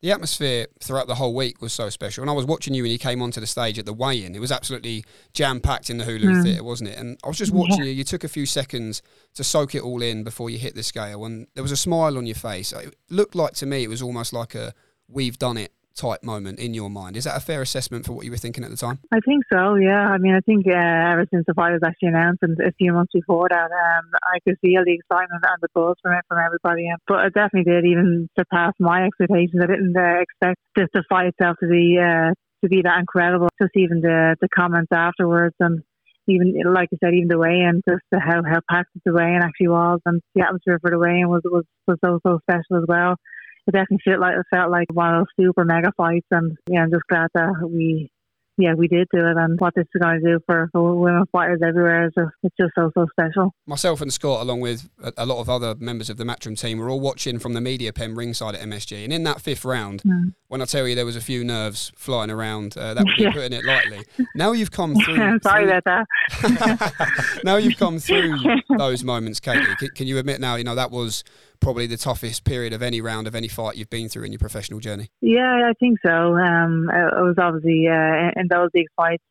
[0.00, 2.90] The atmosphere throughout the whole week was so special, and I was watching you when
[2.90, 4.34] you came onto the stage at the weigh-in.
[4.34, 6.42] It was absolutely jam-packed in the Hulu mm.
[6.42, 6.98] Theatre, wasn't it?
[6.98, 7.84] And I was just watching yeah.
[7.84, 7.90] you.
[7.92, 9.00] You took a few seconds
[9.34, 12.18] to soak it all in before you hit the scale, and there was a smile
[12.18, 12.72] on your face.
[12.72, 14.74] It looked like to me it was almost like a
[15.12, 17.16] "we've done it" type moment in your mind.
[17.16, 18.98] Is that a fair assessment for what you were thinking at the time?
[19.12, 20.08] I think so, yeah.
[20.08, 22.92] I mean, I think uh, ever since the fight was actually announced and a few
[22.92, 26.88] months before that, um, I could feel the excitement and the buzz from from everybody.
[26.88, 29.62] And but it definitely did even surpass my expectations.
[29.62, 33.48] I didn't uh, expect just the fight itself to be uh, to be that incredible.
[33.60, 35.82] Just even the the comments afterwards and
[36.28, 40.00] even like I said, even the weigh-in, just how how packed the weigh-in actually was,
[40.06, 43.16] and the atmosphere for the weigh-in was was was so so special as well
[43.66, 46.82] it definitely felt like it felt like one of those super mega fights, and yeah,
[46.82, 48.10] I'm just glad that we
[48.58, 51.24] yeah, we did do it, and what this is going to do for, for women
[51.32, 53.54] fighters everywhere is just, it's just so so special.
[53.66, 56.90] Myself and Scott, along with a, lot of other members of the Matchroom team, were
[56.90, 60.34] all watching from the media pen ringside at MSG, and in that fifth round, mm.
[60.48, 63.22] when I tell you there was a few nerves flying around, uh, that would be
[63.24, 63.32] yeah.
[63.32, 64.04] putting it lightly.
[64.34, 65.38] Now you've come through.
[65.42, 66.06] Sorry through, about
[66.42, 67.40] that.
[67.44, 68.36] now you've come through
[68.76, 69.64] those moments, Katie.
[69.78, 70.56] Can, can you admit now?
[70.56, 71.24] You know that was
[71.62, 74.38] probably the toughest period of any round of any fight you've been through in your
[74.38, 75.08] professional journey?
[75.20, 76.36] Yeah, I think so.
[76.36, 79.22] Um, it was obviously uh, in those big fights.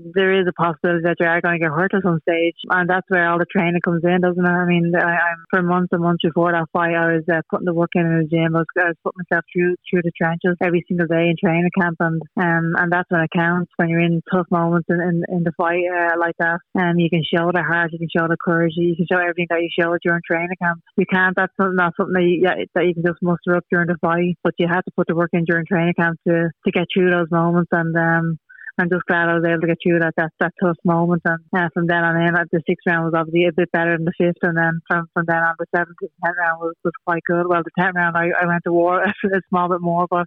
[0.00, 2.88] There is a possibility that you are going to get hurt at some stage, and
[2.88, 4.48] that's where all the training comes in, doesn't it?
[4.48, 7.66] I mean, I, I'm for months and months before that fight, I was uh, putting
[7.66, 8.56] the work in in the gym.
[8.56, 11.68] I was, I was putting myself through through the trenches every single day in training
[11.78, 15.22] camp, and um, and that's when it counts when you're in tough moments in in,
[15.28, 16.60] in the fight uh, like that.
[16.74, 19.20] And um, you can show the heart, you can show the courage, you can show
[19.20, 20.80] everything that you show during training camp.
[20.96, 21.36] You can't.
[21.36, 22.40] That's not, not something that you,
[22.74, 25.14] that you can just muster up during the fight, but you have to put the
[25.14, 27.92] work in during training camp to to get through those moments and.
[27.96, 28.38] um
[28.78, 31.22] I'm just glad I was able to get through that that, that tough moment.
[31.24, 34.04] And uh, from then on in, the sixth round was obviously a bit better than
[34.04, 36.92] the fifth, and then from, from then on, the seventh and tenth round was, was
[37.06, 37.46] quite good.
[37.46, 39.12] Well, the tenth round I, I went to war a
[39.48, 40.26] small bit more, but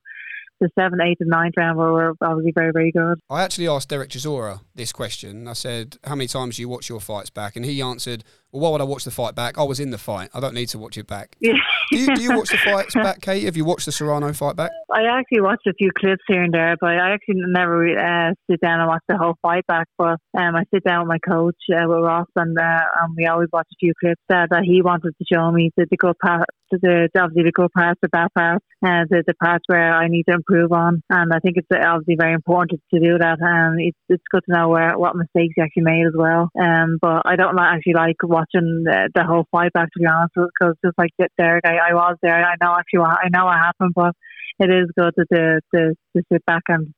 [0.59, 3.19] the seventh, eighth, and ninth round were, were obviously very, very good.
[3.29, 5.47] I actually asked Derek Chisora this question.
[5.47, 8.61] I said, "How many times do you watch your fights back?" And he answered, "Well,
[8.61, 9.57] why would I watch the fight back?
[9.57, 10.29] I was in the fight.
[10.33, 11.53] I don't need to watch it back." Yeah.
[11.91, 13.43] do, you, do you watch the fights back, Kate?
[13.43, 14.71] Have you watched the Serrano fight back?
[14.93, 18.61] I actually watched a few clips here and there, but I actually never uh, sit
[18.61, 19.87] down and watch the whole fight back.
[19.97, 23.25] But um, I sit down with my coach, uh, with Ross, and, uh, and we
[23.25, 26.17] always watch a few clips uh, that he wanted to show me the, the good
[26.19, 30.07] part, the, obviously the good parts, the bad parts, uh, the, the parts where I
[30.07, 31.01] need to improve on.
[31.09, 33.37] And I think it's obviously very important to do that.
[33.41, 36.49] And it's, it's good to know where what mistakes you actually made as well.
[36.59, 40.33] Um, but I don't actually like watching the, the whole fight back, to be honest,
[40.35, 42.35] because just like Derek, I, I was there.
[42.35, 44.13] I know actually what, I know what happened, but
[44.59, 46.93] it is good to, to, to, to sit back and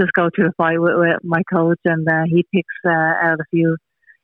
[0.00, 3.40] just go through the fight with, with my coach, and uh, he picks uh, out
[3.40, 3.76] a few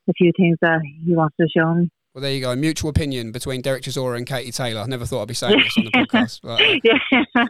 [0.09, 1.91] a few things that he wants to show me.
[2.15, 2.55] Well, there you go.
[2.57, 4.81] Mutual opinion between Derek Chisora and Katie Taylor.
[4.81, 6.41] I never thought I'd be saying this on the podcast.
[6.43, 7.45] But, uh,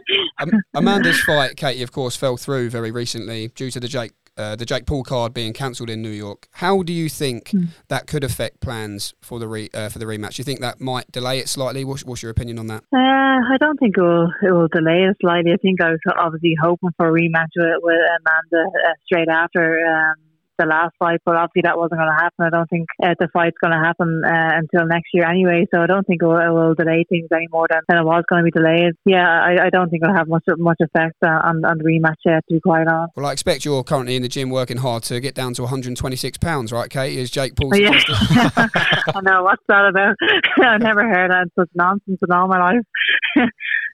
[0.49, 0.59] yeah.
[0.73, 4.65] Amanda's fight, Katie, of course, fell through very recently due to the Jake uh, the
[4.65, 6.47] Jake Paul card being cancelled in New York.
[6.51, 7.69] How do you think mm.
[7.87, 10.35] that could affect plans for the re, uh, for the rematch?
[10.35, 11.83] Do you think that might delay it slightly?
[11.83, 12.83] What's, what's your opinion on that?
[12.93, 15.51] Uh, I don't think it will, it will delay it slightly.
[15.51, 19.79] I think I was obviously hoping for a rematch with, with Amanda uh, straight after.
[19.85, 20.26] Um,
[20.57, 22.45] the last fight, but obviously that wasn't going to happen.
[22.45, 25.81] I don't think uh, the fight's going to happen uh, until next year anyway, so
[25.81, 28.23] I don't think it will, it will, delay things any more than, than it was
[28.29, 28.93] going to be delayed.
[29.05, 32.43] Yeah, I, I don't think it'll have much much effect on, on the rematch yet,
[32.49, 33.13] to be quite honest.
[33.15, 36.37] Well, I expect you're currently in the gym working hard to get down to 126
[36.37, 37.17] pounds, right, Kate?
[37.17, 37.75] Is Jake Paul?
[37.75, 37.99] Yeah.
[38.09, 40.15] I know what's that about?
[40.63, 43.49] I've never heard that such nonsense in all my life.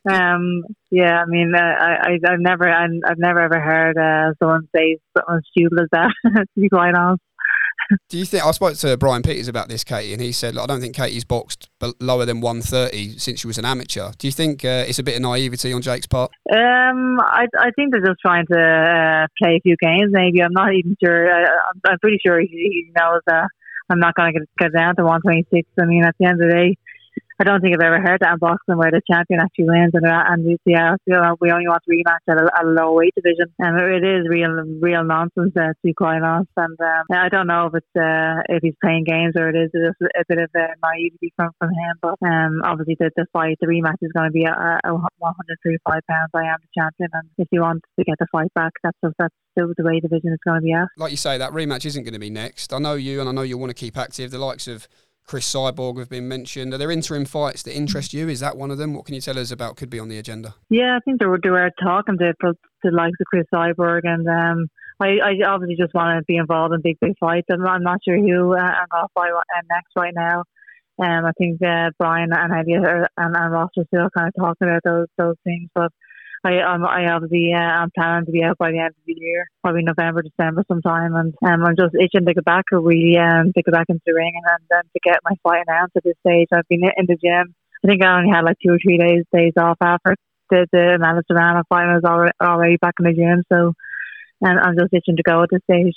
[0.09, 4.33] um, yeah, I mean, uh, I, I, have never, I, have never ever heard uh,
[4.39, 6.13] someone say something as stupid as that.
[6.55, 7.21] to be quite honest.
[8.09, 10.65] Do you think I spoke to Brian Peters about this, Katie, and he said, I
[10.65, 14.11] don't think Katie's boxed lower than 130 since she was an amateur.
[14.17, 16.31] Do you think uh, it's a bit of naivety on Jake's part?
[16.51, 20.11] Um, I, I think they're just trying to uh, play a few games.
[20.11, 21.31] Maybe I'm not even sure.
[21.31, 21.41] I,
[21.91, 23.47] am pretty sure he, he knows that
[23.89, 25.67] I'm not going to get down to 126.
[25.79, 26.77] I mean, at the end of the day,
[27.43, 30.07] I don't think I've ever heard that in boxing where the champion actually wins and
[30.07, 33.11] and we, yeah, you know, we only want to rematch at a, a low weight
[33.19, 33.51] division.
[33.59, 36.55] And it is real real nonsense uh, to be quite honest.
[36.55, 39.75] And um, I don't know if it's uh, if he's playing games or it is
[39.75, 41.99] just a bit of uh, naivety from, from him.
[41.99, 45.83] But um, obviously the, the fight the rematch is going to be at, at 135
[45.83, 46.31] pounds.
[46.33, 47.09] I am the champion.
[47.11, 49.99] And if you want to get the fight back that's just, that's the, the way
[49.99, 50.87] division is going to be at.
[50.95, 52.71] Like you say that rematch isn't going to be next.
[52.71, 54.31] I know you and I know you want to keep active.
[54.31, 54.87] The likes of
[55.25, 56.73] Cris Cyborg have been mentioned.
[56.73, 58.27] Are there interim fights that interest you?
[58.27, 58.93] Is that one of them?
[58.93, 60.55] What can you tell us about could be on the agenda?
[60.69, 64.27] Yeah, I think they were, they were talking to the likes of Cris Cyborg, and
[64.27, 64.67] um,
[64.99, 67.47] I, I obviously just want to be involved in big, big fights.
[67.51, 69.31] I'm, I'm not sure who uh, I'm going to fight
[69.69, 70.43] next right now.
[71.01, 72.53] Um, I think uh, Brian and
[72.85, 75.91] are, and, and Ross are still kind of talking about those those things, but
[76.43, 79.15] I um, I obviously uh, I'm planning to be out by the end of the
[79.17, 83.17] year, probably November, December sometime, and um, I'm just itching to get back or really
[83.17, 86.03] um, to get back into the ring and, then to get my fight announced at
[86.03, 86.49] this stage.
[86.53, 87.55] I've been in the gym.
[87.83, 90.15] I think I only had like two or three days days off after
[90.49, 91.87] the the Amanda Serrano fight.
[91.87, 93.73] I was already already back in the gym, so
[94.41, 95.95] and I'm just itching to go at this stage.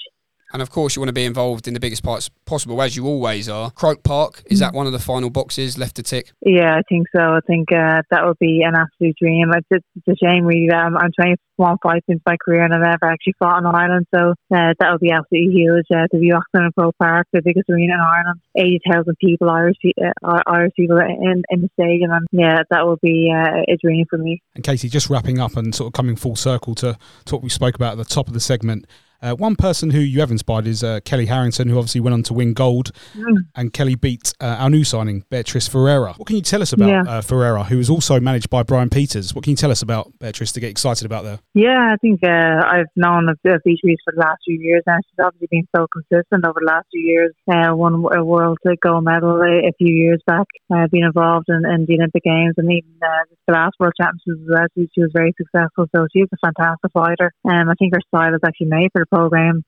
[0.53, 3.07] And of course, you want to be involved in the biggest parts possible, as you
[3.07, 3.71] always are.
[3.73, 6.33] Croke Park, is that one of the final boxes left to tick?
[6.41, 7.21] Yeah, I think so.
[7.21, 9.51] I think uh, that would be an absolute dream.
[9.55, 10.71] It's, it's a shame, really.
[10.71, 14.31] Um, I'm 21 fights into my career and I've never actually fought in Ireland, so
[14.55, 15.87] uh, that would be absolutely huge.
[15.93, 19.77] Uh, to be boxing in Croke Park, the biggest arena in Ireland, 80,000 people, Irish,
[20.01, 24.07] uh, Irish people in, in the stadium, and yeah, that would be uh, a dream
[24.09, 24.43] for me.
[24.55, 27.49] And Katie, just wrapping up and sort of coming full circle to, to what we
[27.49, 28.87] spoke about at the top of the segment.
[29.23, 32.23] Uh, one person who you have inspired is uh, Kellie Harrington, who obviously went on
[32.25, 33.37] to win gold, mm.
[33.55, 36.15] and Kellie beat uh, our new signing, Beatriz Ferreira.
[36.15, 37.03] What can you tell us about yeah.
[37.07, 39.35] Uh, Ferreira, who is also managed by Brian Peters?
[39.35, 41.39] What can you tell us about Beatriz to get excited about there?
[41.55, 45.25] Yeah, I think uh, I've known of, Beatriz for the last few years, and she's
[45.25, 47.33] obviously been so consistent over the last few years.
[47.51, 50.47] Uh, won a world gold medal a, a few years back,
[50.91, 54.67] being involved in, in, the Olympic Games, and even the last World Championships as well.
[54.77, 57.33] She, was very successful, so she's a fantastic fighter.
[57.45, 59.65] Um, I think her style is actually made for program.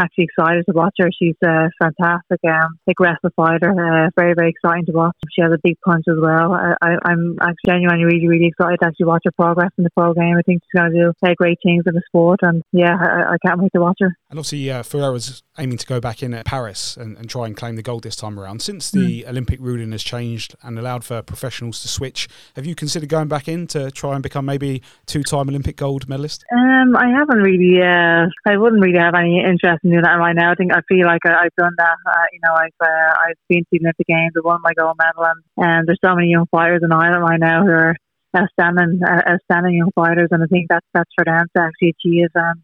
[0.00, 1.10] I'm actually excited to watch her.
[1.16, 3.70] She's a fantastic, um, aggressive fighter.
[3.70, 5.14] Uh, very, very exciting to watch.
[5.30, 6.54] She has a big punch as well.
[6.54, 10.14] I, am actually genuinely really, really excited to actually watch her progress in the pro
[10.14, 10.36] game.
[10.38, 13.34] I think she's going to do uh, great things in the sport, and yeah, I,
[13.34, 14.16] I can't wait to watch her.
[14.30, 17.56] And obviously, uh, was aiming to go back in at Paris and, and try and
[17.56, 18.62] claim the gold this time around.
[18.62, 19.28] Since the mm.
[19.28, 23.48] Olympic ruling has changed and allowed for professionals to switch, have you considered going back
[23.48, 26.44] in to try and become maybe two-time Olympic gold medalist?
[26.52, 27.82] Um, I haven't really.
[27.82, 30.52] Uh, I wouldn't really have any interest in doing that right now.
[30.52, 31.96] I think I feel like I, have done that.
[32.06, 34.96] Uh, you know, I've uh, I've been to the Olympic Games, I won my gold
[34.98, 37.96] medal, and, and there's so many young fighters in Ireland right now who are
[38.36, 42.28] outstanding, uh, outstanding young fighters, and I think that's that's for them to actually achieve.
[42.34, 42.62] Um,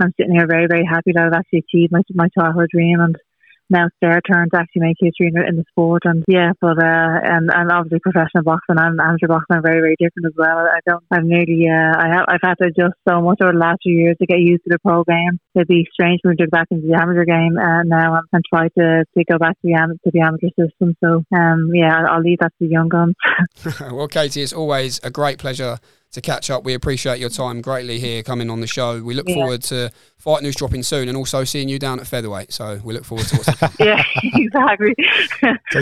[0.00, 3.16] I'm sitting here very very happy that I've actually achieved my my childhood dream and
[3.70, 6.02] now it's their turn to actually make history in, in the sport.
[6.04, 9.96] And yeah, but uh, and and obviously professional boxing and amateur boxing are very very
[9.98, 10.68] different as well.
[10.68, 11.04] I don't.
[11.10, 13.94] I've nearly uh, I have I've had to adjust so much over the last few
[13.94, 15.40] years to get used to the pro game.
[15.54, 19.04] It'd be strange go back into the amateur game uh, now and, and try to,
[19.16, 20.96] to go back to the to the amateur system.
[21.02, 23.14] So um, yeah, I'll leave that to the young guns.
[23.92, 25.78] well, Katie, it's always a great pleasure
[26.14, 26.64] to catch up.
[26.64, 29.02] We appreciate your time greatly here coming on the show.
[29.02, 29.34] We look yeah.
[29.34, 32.52] forward to fight news dropping soon and also seeing you down at featherweight.
[32.52, 34.94] So we look forward to what's to Yeah, exactly.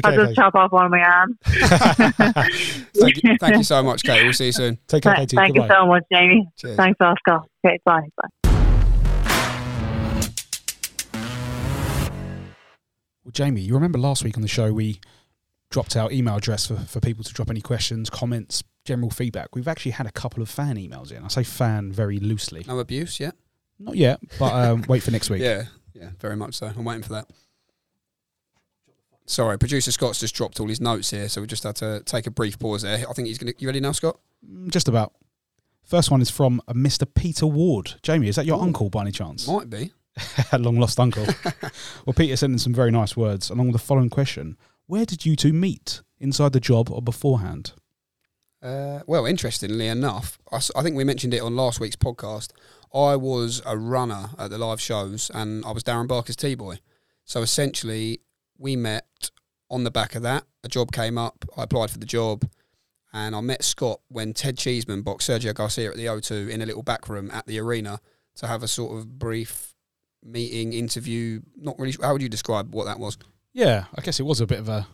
[0.03, 1.37] I'll just chop off one of my arms.
[2.95, 4.25] thank, you, thank you so much, Kate.
[4.25, 4.79] We'll see you soon.
[4.89, 5.37] Take care, Katie.
[5.37, 5.75] Thank Goodbye.
[5.75, 6.49] you so much, Jamie.
[6.57, 6.77] Cheers.
[6.77, 7.41] Thanks, Oscar.
[7.65, 8.01] Okay, bye.
[8.17, 8.29] Bye.
[13.23, 14.99] Well, Jamie, you remember last week on the show we
[15.71, 19.55] dropped our email address for, for people to drop any questions, comments, general feedback.
[19.55, 21.25] We've actually had a couple of fan emails in.
[21.25, 22.65] I say fan very loosely.
[22.67, 23.35] No abuse yet?
[23.79, 25.43] Not yet, but um, wait for next week.
[25.43, 25.65] Yeah,
[25.95, 26.67] yeah, very much so.
[26.67, 27.27] I'm waiting for that.
[29.27, 32.27] Sorry, producer Scott's just dropped all his notes here, so we just had to take
[32.27, 33.05] a brief pause there.
[33.09, 33.61] I think he's going to.
[33.61, 34.19] You ready now, Scott?
[34.49, 35.15] Mm, just about.
[35.85, 37.07] First one is from a Mr.
[37.13, 37.95] Peter Ward.
[38.03, 39.49] Jamie, is that your Ooh, uncle by any chance?
[39.49, 39.93] Might be.
[40.53, 41.27] Long lost uncle.
[42.07, 45.25] well, Peter sent in some very nice words along with the following question Where did
[45.25, 46.03] you two meet?
[46.19, 47.73] Inside the job or beforehand?
[48.63, 52.53] Uh, well, interestingly enough, I, I, think we mentioned it on last week's podcast.
[52.95, 56.79] I was a runner at the live shows, and I was Darren Barker's T boy.
[57.25, 58.21] So essentially,
[58.59, 59.31] we met
[59.69, 60.45] on the back of that.
[60.63, 61.45] A job came up.
[61.57, 62.49] I applied for the job,
[63.13, 66.67] and I met Scott when Ted Cheeseman boxed Sergio Garcia at the O2 in a
[66.67, 67.99] little back room at the arena
[68.37, 69.75] to have a sort of brief
[70.23, 71.41] meeting, interview.
[71.57, 71.97] Not really.
[72.01, 73.19] How would you describe what that was?
[73.53, 74.87] Yeah, I guess it was a bit of a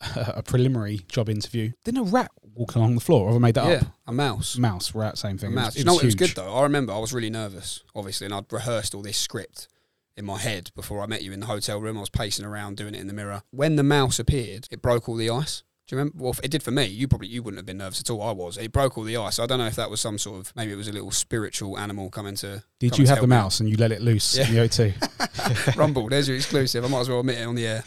[0.16, 1.72] a preliminary job interview.
[1.84, 3.26] Didn't a rat walk along the floor?
[3.26, 3.86] Or have I made that yeah, up?
[4.06, 4.58] a mouse.
[4.58, 5.52] Mouse, rat, same thing.
[5.52, 5.68] A mouse.
[5.68, 6.02] It was, you know what?
[6.02, 6.54] It was good though.
[6.54, 9.68] I remember I was really nervous, obviously, and I'd rehearsed all this script
[10.16, 11.96] in my head before I met you in the hotel room.
[11.96, 13.42] I was pacing around doing it in the mirror.
[13.50, 15.62] When the mouse appeared, it broke all the ice.
[15.88, 16.22] Do you remember?
[16.22, 16.84] Well, it did for me.
[16.84, 18.20] You probably you wouldn't have been nervous at all.
[18.20, 18.58] I was.
[18.58, 19.38] It broke all the ice.
[19.38, 21.78] I don't know if that was some sort of maybe it was a little spiritual
[21.78, 22.62] animal coming to.
[22.78, 24.46] Did coming you have the mouse and you let it loose yeah.
[24.46, 25.76] in the O2?
[25.76, 26.84] Rumble, there's your exclusive.
[26.84, 27.84] I might as well admit it on the air.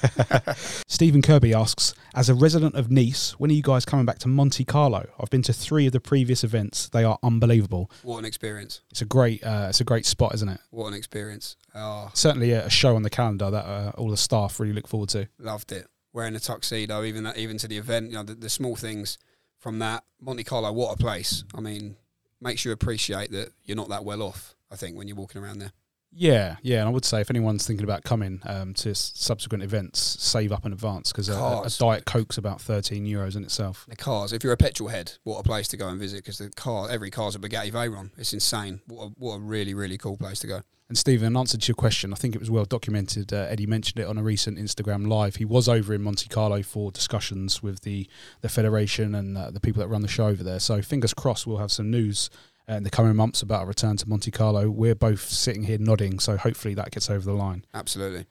[0.87, 4.27] Stephen Kirby asks, as a resident of Nice, when are you guys coming back to
[4.27, 5.07] Monte Carlo?
[5.19, 6.89] I've been to three of the previous events.
[6.89, 7.91] They are unbelievable.
[8.01, 8.81] What an experience!
[8.89, 10.59] It's a great, uh, it's a great spot, isn't it?
[10.71, 11.55] What an experience!
[11.75, 12.09] Oh.
[12.15, 15.27] Certainly a show on the calendar that uh, all the staff really look forward to.
[15.37, 18.12] Loved it wearing a tuxedo, even that, even to the event.
[18.12, 19.17] You know, the, the small things
[19.58, 20.04] from that.
[20.19, 21.43] Monte Carlo, what a place!
[21.56, 21.95] I mean,
[22.39, 24.56] makes you appreciate that you're not that well off.
[24.71, 25.74] I think when you're walking around there.
[26.13, 30.00] Yeah, yeah, and I would say if anyone's thinking about coming um, to subsequent events,
[30.00, 33.86] save up in advance because a, a, diet coke's about thirteen euros in itself.
[33.88, 36.38] The cars, if you're a petrol head, what a place to go and visit because
[36.38, 38.12] the car, every car's a Bugatti Veyron.
[38.17, 38.82] It's insane.
[38.88, 40.62] What a, what a really really cool place to go.
[40.91, 43.32] And Stephen, in answer to your question, I think it was well documented.
[43.32, 45.38] Uh, Eddie mentioned it on a recent Instagram live.
[45.38, 48.10] He was over in Monte Carlo for discussions with the
[48.41, 50.60] the federation and uh, the people that run the show over there.
[50.60, 52.30] So fingers crossed, we'll have some news
[52.71, 54.69] Uh, in the coming months about a return to Monte Carlo.
[54.69, 57.65] We're both sitting here nodding, so hopefully that gets over the line.
[57.73, 58.25] Absolutely.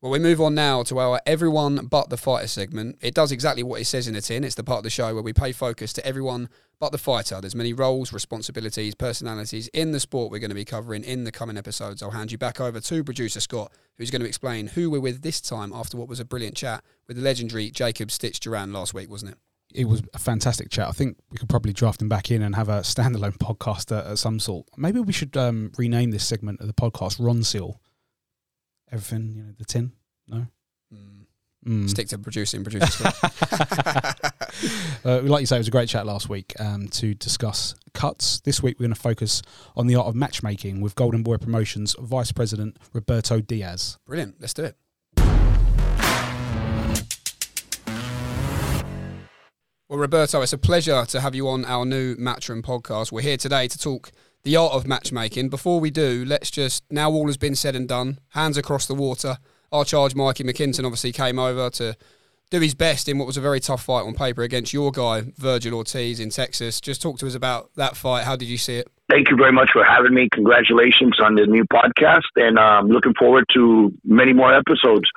[0.00, 2.98] Well, we move on now to our everyone but the fighter segment.
[3.00, 4.44] It does exactly what it says in the tin.
[4.44, 7.40] It's the part of the show where we pay focus to everyone but the fighter.
[7.40, 11.32] There's many roles, responsibilities, personalities in the sport we're going to be covering in the
[11.32, 12.04] coming episodes.
[12.04, 15.22] I'll hand you back over to producer Scott, who's going to explain who we're with
[15.22, 18.94] this time after what was a brilliant chat with the legendary Jacob Stitch Duran last
[18.94, 19.38] week, wasn't it?
[19.74, 20.88] It was a fantastic chat.
[20.88, 24.18] I think we could probably draft him back in and have a standalone podcast at,
[24.18, 24.66] some sort.
[24.76, 27.76] Maybe we should um, rename this segment of the podcast Ronseal.
[28.90, 29.92] Everything, you know, the tin.
[30.26, 30.46] No.
[30.92, 31.26] Mm.
[31.66, 31.90] Mm.
[31.90, 33.06] Stick to producing, producing.
[35.04, 38.40] uh, like you say, it was a great chat last week um, to discuss cuts.
[38.40, 39.42] This week, we're going to focus
[39.76, 43.98] on the art of matchmaking with Golden Boy Promotions Vice President Roberto Diaz.
[44.06, 44.36] Brilliant.
[44.40, 44.76] Let's do it.
[49.90, 53.10] Well, Roberto, it's a pleasure to have you on our new Matchroom podcast.
[53.10, 55.48] We're here today to talk the art of matchmaking.
[55.48, 58.92] Before we do, let's just, now all has been said and done, hands across the
[58.92, 59.38] water.
[59.72, 61.96] Our charge, Mikey McKinson, obviously came over to
[62.50, 65.22] do his best in what was a very tough fight on paper against your guy,
[65.22, 66.82] Vergil Ortiz, in Texas.
[66.82, 68.24] Just talk to us about that fight.
[68.24, 68.88] How did you see it?
[69.08, 70.28] Thank you very much for having me.
[70.34, 75.08] Congratulations on the new podcast, and I'm um, looking forward to many more episodes.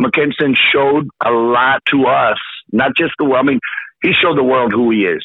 [0.00, 2.38] McKinson showed a lot to us,
[2.70, 3.58] not just the, I mean,
[4.04, 5.24] he showed the world who he is.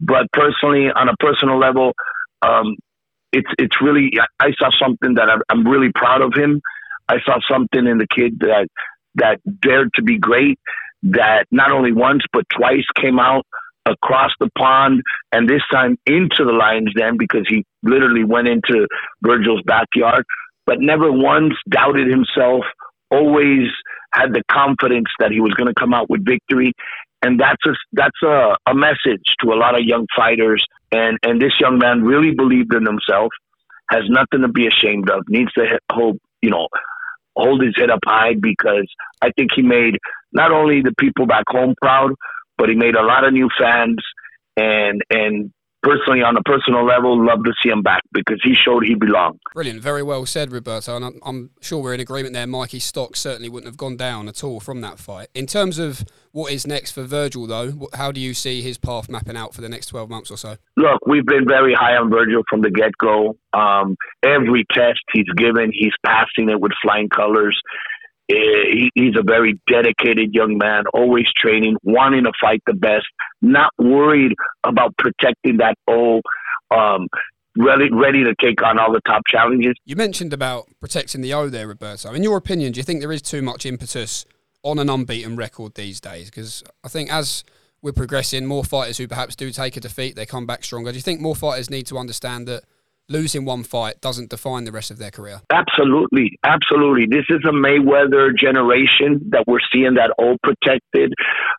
[0.00, 1.92] But personally, on a personal level,
[2.42, 2.76] um,
[3.32, 6.60] it's it's really I saw something that I'm really proud of him.
[7.08, 8.68] I saw something in the kid that
[9.16, 10.58] that dared to be great.
[11.02, 13.44] That not only once but twice came out
[13.86, 18.86] across the pond, and this time into the lion's den because he literally went into
[19.22, 20.24] Vergil's backyard,
[20.66, 22.64] but never once doubted himself.
[23.10, 23.68] Always
[24.12, 26.72] had the confidence that he was going to come out with victory,
[27.22, 30.64] and that's a that's a, a message to a lot of young fighters.
[30.92, 33.32] And and this young man really believed in himself,
[33.90, 35.24] has nothing to be ashamed of.
[35.28, 36.68] Needs to hold you know
[37.36, 38.86] hold his head up high because
[39.22, 39.98] I think he made
[40.32, 42.12] not only the people back home proud,
[42.56, 43.98] but he made a lot of new fans.
[44.56, 48.84] And and personally, on a personal level, love to see him back because he showed
[48.84, 49.40] he belonged.
[49.54, 49.80] Brilliant.
[49.80, 50.96] Very well said, Roberto.
[50.96, 52.46] And I'm, I'm sure we're in agreement there.
[52.46, 55.28] Mikey Stock certainly wouldn't have gone down at all from that fight.
[55.34, 59.08] In terms of what is next for Vergil, though, how do you see his path
[59.08, 60.56] mapping out for the next 12 months or so?
[60.76, 63.36] Look, we've been very high on Vergil from the get go.
[63.52, 67.58] Um, every test he's given, he's passing it with flying colors.
[68.30, 73.06] Eh, he's a very dedicated young man, always training, wanting to fight the best,
[73.40, 76.20] not worried about protecting that O,
[76.70, 77.06] um,
[77.56, 79.74] ready, ready to take on all the top challenges.
[79.86, 82.12] You mentioned about protecting the O there, Roberto.
[82.12, 84.26] In your opinion, do you think there is too much impetus
[84.62, 86.28] on an unbeaten record these days?
[86.28, 87.44] Because I think as
[87.80, 90.90] we're progressing, more fighters who perhaps do take a defeat, they come back stronger.
[90.90, 92.64] Do you think more fighters need to understand that–
[93.08, 95.40] losing one fight doesn't define the rest of their career.
[95.52, 96.38] Absolutely.
[96.44, 97.06] Absolutely.
[97.06, 101.12] This is a Mayweather generation that we're seeing that all protected.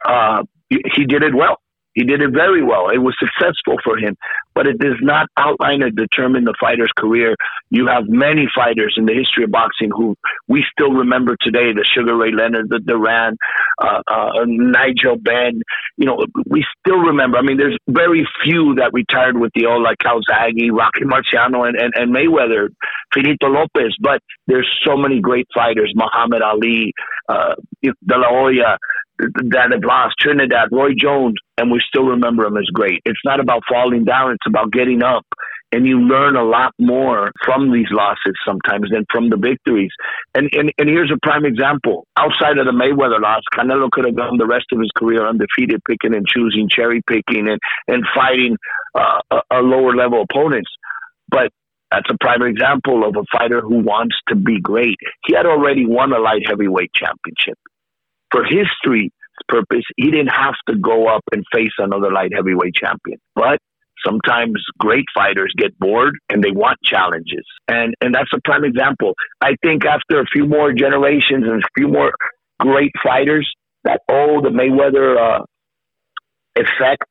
[0.06, 1.58] Uh, he did it well.
[2.00, 2.88] He did it very well.
[2.88, 4.16] It was successful for him,
[4.56, 7.36] but it does not outline or determine the fighter's career.
[7.72, 10.16] You have many fighters in the history of boxing who
[10.48, 13.36] we still remember today: the Sugar Ray Leonard, the Duran,
[13.84, 15.62] uh, uh, Nigel Benn.
[15.98, 17.38] You know, we still remember.
[17.38, 21.76] I mean, there's very few that retired with the old like Calzaghe, Rocky Marciano, and,
[21.76, 22.70] and, and Mayweather,
[23.14, 23.94] Finito Lopez.
[24.00, 26.94] But there's so many great fighters: Muhammad Ali,
[27.28, 28.78] uh, De La Hoya
[29.20, 33.02] that have lost Trinidad, Roy Jones, and we still remember him as great.
[33.06, 35.26] It's not about falling down, it's about getting up.
[35.72, 39.92] And you learn a lot more from these losses sometimes than from the victories.
[40.34, 42.08] And, and, and here's a prime example.
[42.18, 45.82] Outside of the Mayweather loss, Canelo could have gone the rest of his career undefeated,
[45.88, 48.58] picking and choosing, cherry picking, and, and fighting
[48.96, 50.72] uh, a, a lower level opponents.
[51.30, 51.52] But
[51.92, 54.98] that's a prime example of a fighter who wants to be great.
[55.28, 57.60] He had already won a light heavyweight championship
[58.32, 59.12] for history's
[59.48, 63.20] purpose, he didn't have to go up and face another light heavyweight champion.
[63.36, 63.60] But
[64.06, 67.46] Sometimes great fighters get bored and they want challenges.
[67.68, 69.14] And and that's a prime example.
[69.42, 72.14] I think after a few more generations and a few more
[72.60, 73.52] great fighters,
[73.84, 75.44] that oh the Mayweather uh,
[76.56, 77.04] effect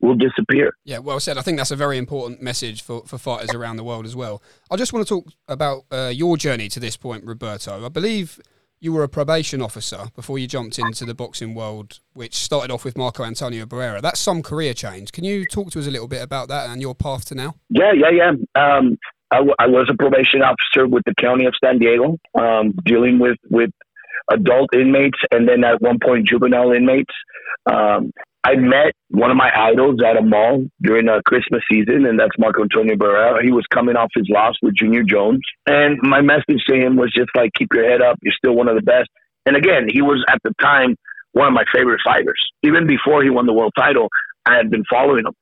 [0.00, 0.72] will disappear.
[0.84, 1.36] Yeah, well said.
[1.36, 4.40] I think that's a very important message for, for fighters around the world as well.
[4.70, 7.84] I just want to talk about uh, your journey to this point, Roberto.
[7.84, 8.40] I believe
[8.80, 12.84] you were a probation officer before you jumped into the boxing world, which started off
[12.84, 14.00] with Marco Antonio Barrera.
[14.00, 15.12] That's some career change.
[15.12, 17.54] Can you talk to us a little bit about that and your path to now?
[17.68, 18.30] Yeah, yeah, yeah.
[18.60, 18.96] Um,
[19.30, 23.18] I, w- I was a probation officer with the county of San Diego, um, dealing
[23.18, 23.70] with, with
[24.32, 27.14] adult inmates and then at one point juvenile inmates.
[27.66, 28.12] Um,
[28.42, 32.38] I met one of my idols at a mall during a Christmas season, and that's
[32.38, 33.42] Marco Antonio Barrera.
[33.42, 35.40] He was coming off his loss with Junior Jones.
[35.66, 38.18] And my message to him was just like, keep your head up.
[38.22, 39.10] You're still one of the best.
[39.44, 40.96] And again, he was at the time
[41.32, 42.40] one of my favorite fighters.
[42.62, 44.08] Even before he won the world title,
[44.46, 45.34] I had been following him.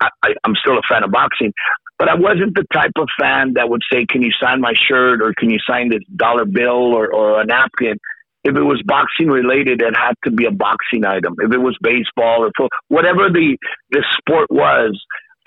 [0.00, 1.52] I, I, I'm still a fan of boxing,
[1.98, 5.22] but I wasn't the type of fan that would say, can you sign my shirt
[5.22, 7.98] or can you sign this dollar bill or, or a napkin?
[8.46, 11.34] If it was boxing related, it had to be a boxing item.
[11.40, 13.58] If it was baseball or football, whatever the
[13.90, 14.96] the sport was,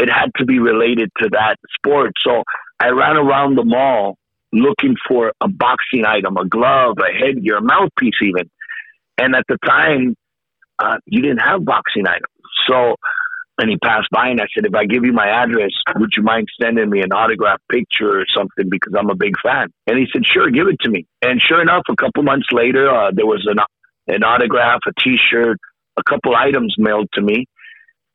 [0.02, 2.12] it had to be related to that sport.
[2.26, 2.44] So
[2.78, 4.18] I ran around the mall
[4.52, 8.50] looking for a boxing item, a glove, a headgear, a mouthpiece, even.
[9.18, 10.16] And at the time,
[10.78, 12.28] uh, you didn't have boxing items.
[12.68, 12.96] So
[13.60, 16.24] and he passed by and I said, if I give you my address, would you
[16.24, 19.68] mind sending me an autograph picture or something because I'm a big fan?
[19.86, 21.06] And he said, sure, give it to me.
[21.22, 23.58] And sure enough, a couple months later, uh, there was an,
[24.08, 25.58] an autograph, a t-shirt,
[25.98, 27.48] a couple items mailed to me.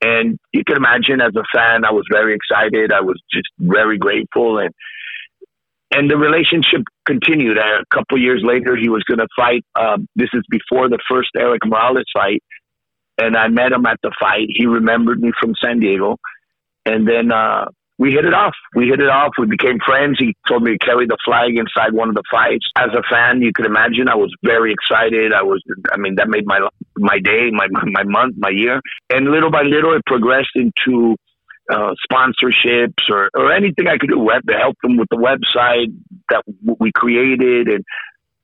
[0.02, 2.90] And you can imagine as a fan, I was very excited.
[2.90, 4.58] I was just very grateful.
[4.58, 4.70] And,
[5.90, 7.58] and the relationship continued.
[7.58, 9.64] Uh, a couple years later, he was going to fight.
[9.78, 12.42] Um, this is before the first Erik Morales fight
[13.18, 14.46] and I met him at the fight.
[14.48, 16.16] He remembered me from San Diego,
[16.84, 17.66] and then uh,
[17.98, 18.54] we hit it off.
[18.74, 19.32] We hit it off.
[19.38, 20.16] We became friends.
[20.18, 22.66] He told me to carry the flag inside one of the fights.
[22.76, 25.32] As a fan, you can imagine, I was very excited.
[25.32, 25.62] I was,
[25.92, 26.60] I mean, that made my
[26.96, 28.80] my day, my my month, my year.
[29.10, 31.16] And little by little, it progressed into
[31.70, 35.94] uh, sponsorships or, or anything I could do web to help him with the website
[36.30, 36.42] that
[36.80, 37.68] we created.
[37.68, 37.84] And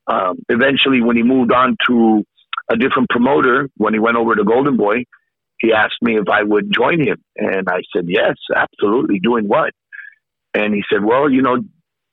[0.07, 2.23] um, eventually, when he moved on to
[2.71, 5.03] a different promoter, when he went over to Golden Boy,
[5.59, 7.17] he asked me if I would join him.
[7.35, 9.19] And I said, yes, absolutely.
[9.19, 9.71] Doing what?
[10.53, 11.57] And he said, well, you know,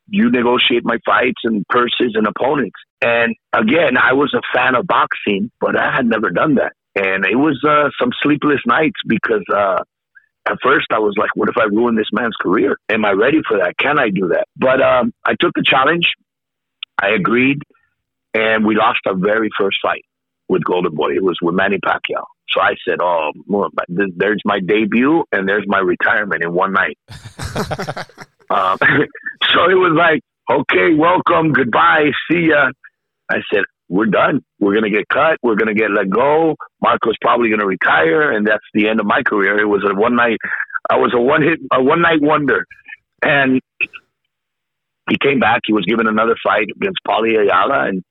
[0.09, 2.77] you negotiate my fights and purses and opponents.
[3.01, 6.73] And again, I was a fan of boxing, but I had never done that.
[6.95, 9.83] And it was uh, some sleepless nights because uh,
[10.49, 12.77] at first I was like, what if I ruin this man's career?
[12.89, 13.77] Am I ready for that?
[13.79, 14.47] Can I do that?
[14.57, 16.07] But um, I took the challenge.
[17.01, 17.63] I agreed.
[18.35, 20.05] And we lost our very first fight
[20.49, 21.13] with Golden Boy.
[21.13, 22.25] It was with Manny Pacquiao.
[22.51, 23.33] So I said, "Oh,
[23.89, 26.99] there's my debut and there's my retirement in one night."
[28.51, 28.79] um,
[29.53, 32.71] so it was like, "Okay, welcome, goodbye, see ya."
[33.31, 34.43] I said, "We're done.
[34.59, 35.39] We're gonna get cut.
[35.43, 36.57] We're gonna get let go.
[36.83, 40.17] Marco's probably gonna retire, and that's the end of my career." It was a one
[40.17, 40.39] night.
[40.89, 42.65] I was a one hit, a one night wonder,
[43.23, 43.61] and
[45.11, 45.61] he came back.
[45.67, 48.03] He was given another fight against Paulie Ayala, and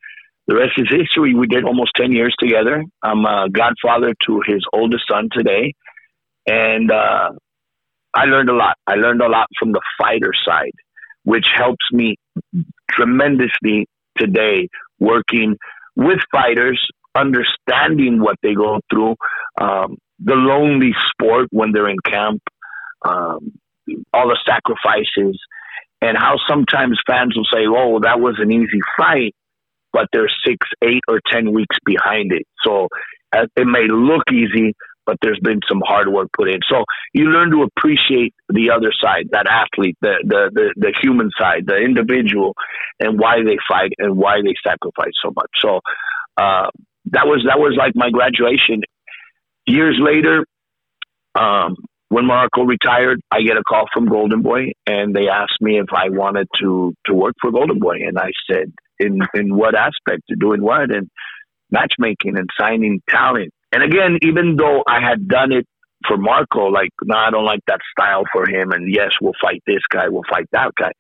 [0.48, 1.36] the rest is history.
[1.36, 2.84] We did almost 10 years together.
[3.04, 5.74] I'm a godfather to his oldest son today.
[6.48, 7.32] And uh,
[8.16, 8.78] I learned a lot.
[8.88, 10.72] I learned a lot from the fighter side,
[11.24, 12.16] which helps me
[12.90, 13.88] tremendously
[14.18, 14.70] today
[15.00, 15.58] working
[15.98, 16.82] with fighters,
[17.14, 19.16] understanding what they go through,
[19.60, 22.42] um, the lonely sport when they're in camp,
[23.06, 23.52] um,
[24.14, 25.38] all the sacrifices,
[26.02, 29.36] and how sometimes fans will say, oh, that was an easy fight
[29.98, 32.46] but they're six, eight, or 10 weeks behind it.
[32.64, 32.88] So
[33.36, 34.76] uh, it may look easy,
[35.08, 36.60] but there's been some hard work put in.
[36.70, 36.84] So
[37.14, 41.64] you learn to appreciate the other side, that athlete, the, the, the, the human side,
[41.66, 42.54] the individual,
[43.00, 45.50] and why they fight and why they sacrifice so much.
[45.60, 45.80] So
[46.38, 46.70] uh,
[47.12, 48.84] that was that was like my graduation.
[49.66, 50.46] Years later,
[51.34, 51.76] um,
[52.10, 55.88] when Marco retired, I get a call from Golden Boy, and they asked me if
[55.92, 60.24] I wanted to to work for Golden Boy, and I said in in what aspect,
[60.40, 61.10] doing what, and
[61.72, 63.52] matchmaking and signing talent.
[63.72, 65.66] And again, even though I had done it
[66.08, 69.62] for Marco, like, no, I don't like that style for him, and yes, we'll fight
[69.66, 70.92] this guy, we'll fight that guy.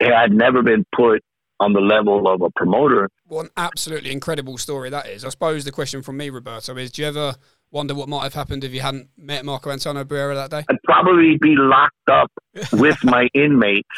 [0.00, 1.22] It had never been put
[1.58, 3.08] on the level of a promoter.
[3.26, 5.24] What an absolutely incredible story that is.
[5.24, 7.34] I suppose the question from me, Roberto, is do you ever
[7.70, 10.64] wonder what might have happened if you hadn't met Marco Antonio Barrera that day?
[10.68, 12.30] I'd probably be locked up
[12.72, 13.88] with my inmates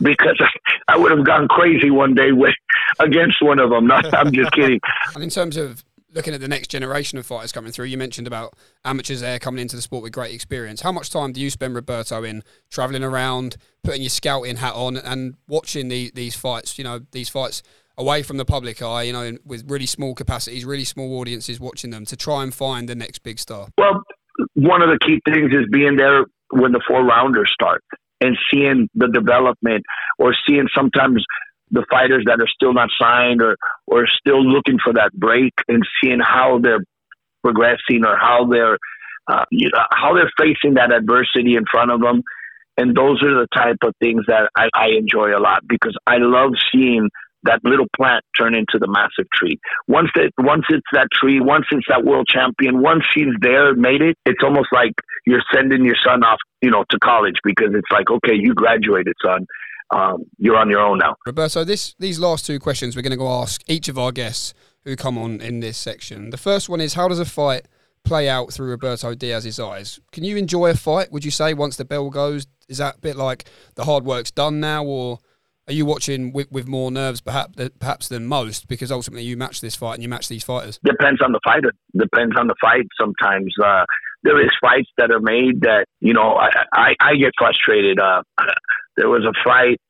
[0.00, 0.48] because I,
[0.94, 2.54] I, would have gone crazy one day with,
[2.98, 3.90] against one of them.
[3.90, 4.80] I'm just kidding.
[5.14, 5.84] And in terms of
[6.14, 9.60] looking at the next generation of fighters coming through, you mentioned about amateurs there coming
[9.60, 10.80] into the sport with great experience.
[10.80, 14.96] How much time do you spend, Roberto, in traveling around, putting your scouting hat on,
[14.96, 16.78] and watching the, these fights?
[16.78, 17.62] You know, these fights
[17.96, 19.02] away from the public eye.
[19.02, 22.88] You know, with really small capacities, really small audiences watching them to try and find
[22.88, 23.68] the next big star.
[23.78, 24.02] Well,
[24.54, 27.82] one of the key things is being there when the four rounders start
[28.20, 29.84] and seeing the development,
[30.18, 31.24] or seeing sometimes
[31.70, 35.82] the fighters that are still not signed or or still looking for that break and
[36.02, 36.84] seeing how they're
[37.42, 38.78] progressing or how they're
[39.26, 42.22] uh, you know, how they're facing that adversity in front of them.
[42.76, 46.16] And those are the type of things that I, I enjoy a lot because I
[46.18, 47.08] love seeing
[47.44, 49.58] that little plant turn into the massive tree.
[49.88, 54.02] Once that once it's that tree, once it's that world champion, once he's there, made
[54.02, 54.92] it, it's almost like
[55.26, 59.14] you're sending your son off, you know, to college because it's like, okay, you graduated,
[59.24, 59.46] son
[59.90, 61.16] um, you're on your own now.
[61.26, 64.54] Roberto, this these last two questions we're going to go ask each of our guests
[64.84, 66.30] who come on in this section.
[66.30, 67.66] The first one is how does a fight
[68.04, 69.98] play out through Roberto Diaz's eyes?
[70.12, 71.10] Can you enjoy a fight?
[71.10, 74.30] Would you say once the bell goes, is that a bit like the hard work's
[74.30, 75.20] done now, or
[75.66, 79.60] are you watching with, with more nerves perhaps perhaps than most because ultimately you match
[79.60, 80.78] this fight and you match these fighters?
[80.84, 81.72] Depends on the fighter.
[81.96, 82.86] Depends on the fight.
[83.00, 83.84] Sometimes uh,
[84.22, 87.98] there is fights that are made that you know I I, I get frustrated.
[87.98, 88.22] Uh,
[88.96, 89.80] there was a fight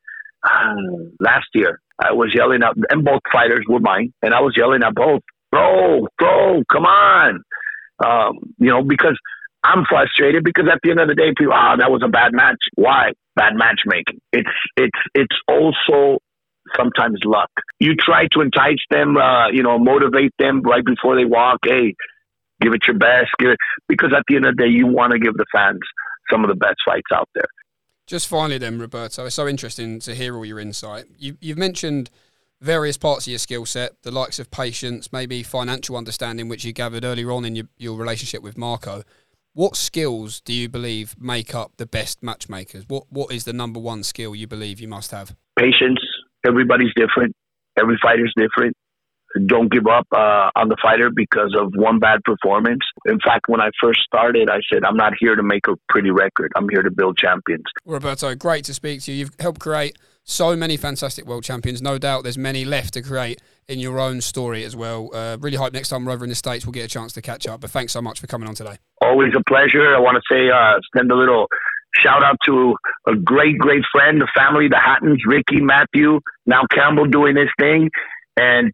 [1.20, 1.80] last year.
[2.02, 5.22] I was yelling at, and both fighters were mine, and I was yelling at both.
[5.50, 7.42] Bro, bro, come on.
[8.04, 9.16] Um, you know, because
[9.62, 12.08] I'm frustrated because at the end of the day, people, ah, oh, that was a
[12.08, 12.58] bad match.
[12.74, 13.12] Why?
[13.36, 14.20] Bad matchmaking.
[14.32, 16.18] It's it's it's also
[16.76, 17.50] sometimes luck.
[17.80, 21.58] You try to entice them, uh, you know, motivate them right before they walk.
[21.64, 21.94] Hey,
[22.60, 23.30] give it your best.
[23.38, 23.58] Give it
[23.88, 25.80] because at the end of the day, you want to give the fans
[26.30, 27.46] some of the best fights out there.
[28.06, 31.06] Just finally, then, Roberto, it's so interesting to hear all your insight.
[31.18, 32.10] You, you've mentioned
[32.60, 36.72] various parts of your skill set, the likes of patience, maybe financial understanding, which you
[36.72, 39.02] gathered earlier on in your, your relationship with Marco.
[39.56, 42.86] What skills do you believe make up the best matchmakers?
[42.88, 45.36] What What is the number one skill you believe you must have?
[45.56, 46.00] Patience.
[46.44, 47.36] Everybody's different.
[47.78, 48.76] Every fighter's different
[49.46, 52.80] don't give up uh, on the fighter because of one bad performance.
[53.06, 56.10] In fact, when I first started, I said, I'm not here to make a pretty
[56.10, 56.52] record.
[56.56, 57.64] I'm here to build champions.
[57.84, 59.18] Roberto, great to speak to you.
[59.18, 61.82] You've helped create so many fantastic world champions.
[61.82, 65.10] No doubt there's many left to create in your own story as well.
[65.12, 67.22] Uh, really hope next time we're over in the States we'll get a chance to
[67.22, 67.60] catch up.
[67.60, 68.76] But thanks so much for coming on today.
[69.14, 69.94] Always a pleasure.
[69.94, 71.46] I want to say, uh, send a little
[71.94, 72.74] shout out to
[73.06, 77.90] a great, great friend, the family, the Hattons, Ricky, Matthew, now Campbell doing his thing.
[78.36, 78.72] And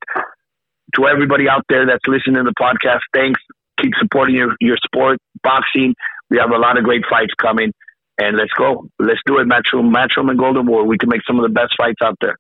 [0.97, 3.39] to everybody out there that's listening to the podcast, thanks.
[3.83, 5.95] Keep supporting your, your sport, boxing.
[6.31, 7.75] We have a lot of great fights coming.
[8.19, 8.89] And let's go.
[8.99, 10.85] Let's do it, Matchroom, Matchroom and Golden Boy.
[10.85, 12.39] We can make some of the best fights out there.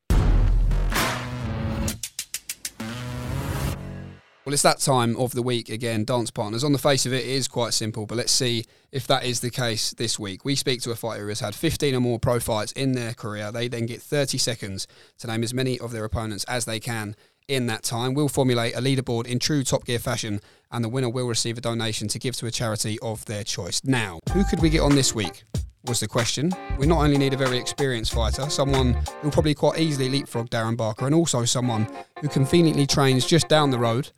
[4.50, 6.64] Well, it's that time of the week again, dance partners.
[6.64, 9.38] On the face of it, it is quite simple, but let's see if that is
[9.38, 10.44] the case this week.
[10.44, 13.14] We speak to a fighter who has had 15 or more pro fights in their
[13.14, 13.52] career.
[13.52, 14.88] They then get 30 seconds
[15.18, 17.14] to name as many of their opponents as they can
[17.46, 18.12] in that time.
[18.12, 20.40] We'll formulate a leaderboard in true Top Gear fashion,
[20.72, 23.80] and the winner will receive a donation to give to a charity of their choice.
[23.84, 25.44] Now, who could we get on this week?
[25.84, 26.50] Was the question.
[26.76, 30.76] We not only need a very experienced fighter, someone who'll probably quite easily leapfrog Darren
[30.76, 31.88] Barker, and also someone
[32.20, 34.10] who conveniently trains just down the road.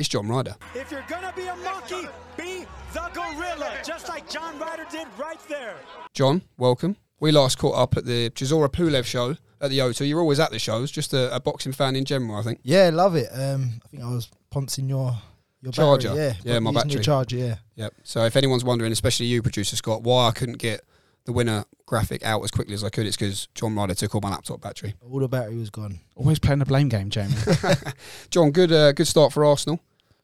[0.00, 0.56] It's John Ryder.
[0.74, 5.38] If you're gonna be a monkey, be the gorilla, just like John Ryder did right
[5.46, 5.76] there.
[6.14, 6.96] John, welcome.
[7.20, 10.08] We last caught up at the Chisora Pulev show at the O2.
[10.08, 12.60] You're always at the shows, just a, a boxing fan in general, I think.
[12.62, 13.28] Yeah, love it.
[13.30, 15.18] Um, I think I was poncing your
[15.60, 16.08] your charger.
[16.08, 16.92] Battery, yeah, yeah, my battery.
[16.92, 17.56] Your charger, yeah.
[17.74, 17.92] Yep.
[18.02, 20.80] So if anyone's wondering, especially you, producer Scott, why I couldn't get
[21.26, 24.22] the winner graphic out as quickly as I could, it's because John Ryder took all
[24.22, 24.94] my laptop battery.
[25.06, 26.00] All the battery was gone.
[26.16, 27.34] Always playing the blame game, Jamie.
[28.30, 29.78] John, good uh, good start for Arsenal.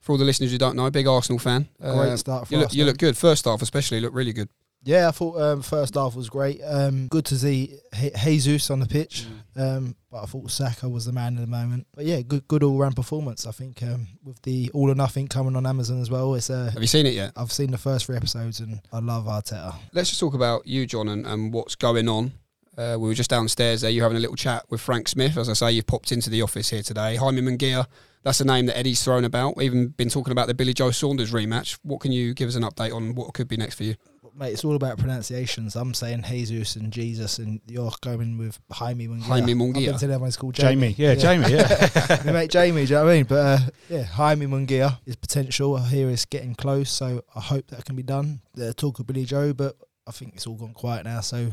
[0.07, 1.68] For all the listeners who don't know, big Arsenal fan.
[1.80, 3.16] Great uh, start for you look, you look good.
[3.16, 4.48] First half, especially, look really good.
[4.84, 6.61] Yeah, I thought um, first half was great.
[6.64, 7.80] Um, good to see
[8.22, 9.26] Jesus on the pitch,
[9.57, 9.61] mm.
[9.61, 11.88] um, but I thought Saka was the man in the moment.
[11.92, 13.48] But yeah, good good all round performance.
[13.48, 16.36] I think um, with the All or Nothing coming on Amazon as well.
[16.36, 17.32] It's uh, have you seen it yet?
[17.34, 19.74] I've seen the first three episodes and I love Arteta.
[19.92, 22.30] Let's just talk about you, John, and, and what's going on.
[22.78, 23.90] Uh, we were just downstairs there.
[23.90, 25.36] You're having a little chat with Frank Smith.
[25.36, 27.16] As I say, you've popped into the office here today.
[27.16, 27.86] Jaime Munguia,
[28.26, 29.56] that's a name that Eddie's thrown about.
[29.56, 31.78] We've even been talking about the Billy Joe Saunders rematch.
[31.84, 33.94] What can you give us an update on what could be next for you?
[34.34, 35.76] mate, it's all about pronunciations.
[35.76, 39.22] I'm saying Jesus and Jesus, and you're going with Jaime Munguia.
[39.22, 39.94] Jaime Munguia.
[39.94, 40.92] I've been everyone's called Jamie.
[40.92, 40.94] Jamie.
[40.98, 42.24] Yeah, yeah, Jamie.
[42.26, 42.84] Yeah, mate, Jamie.
[42.84, 43.24] Do you know what I mean?
[43.24, 43.58] But uh,
[43.88, 45.76] yeah, Jaime Munguia is potential.
[45.76, 48.40] I hear it's getting close, so I hope that can be done.
[48.54, 51.52] The talk of Billy Joe, but I think it's all gone quiet now, so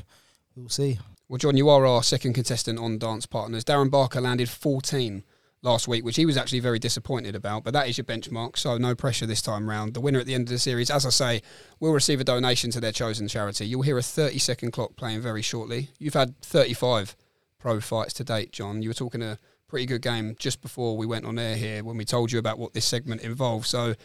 [0.55, 0.97] we'll see.
[1.29, 3.63] Well, John, you are our second contestant on Dance Partners.
[3.63, 5.23] Darren Barker landed 14
[5.63, 7.63] last week, which he was actually very disappointed about.
[7.63, 9.93] But that is your benchmark, so no pressure this time round.
[9.93, 11.41] The winner at the end of the series, as I say,
[11.79, 13.65] will receive a donation to their chosen charity.
[13.65, 15.89] You'll hear a 30 second clock playing very shortly.
[15.97, 17.15] You've had 35
[17.57, 18.81] pro fights to date, John.
[18.81, 21.97] You were talking a pretty good game just before we went on air here when
[21.97, 23.69] we told you about what this segment involves.
[23.69, 23.95] So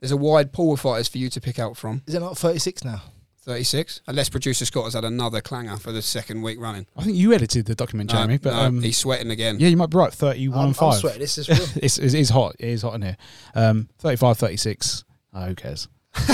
[0.00, 2.02] there's a wide pool of fighters for you to pick out from.
[2.06, 3.02] Is it not 36 now?
[3.48, 4.02] 36.
[4.06, 6.86] Unless producer Scott has had another clanger for the second week running.
[6.98, 9.58] I think you edited the document, Jeremy, No, but no, um, he's sweating again.
[9.58, 10.12] yeah, you might be right.
[10.12, 10.92] 31 I'm, and 5.
[10.92, 11.20] I'm sweating.
[11.20, 11.66] This is real.
[11.82, 12.56] it's, it is hot.
[12.58, 13.16] It is hot in here.
[13.54, 15.04] Um, 35, 36.
[15.32, 15.88] Oh, who cares?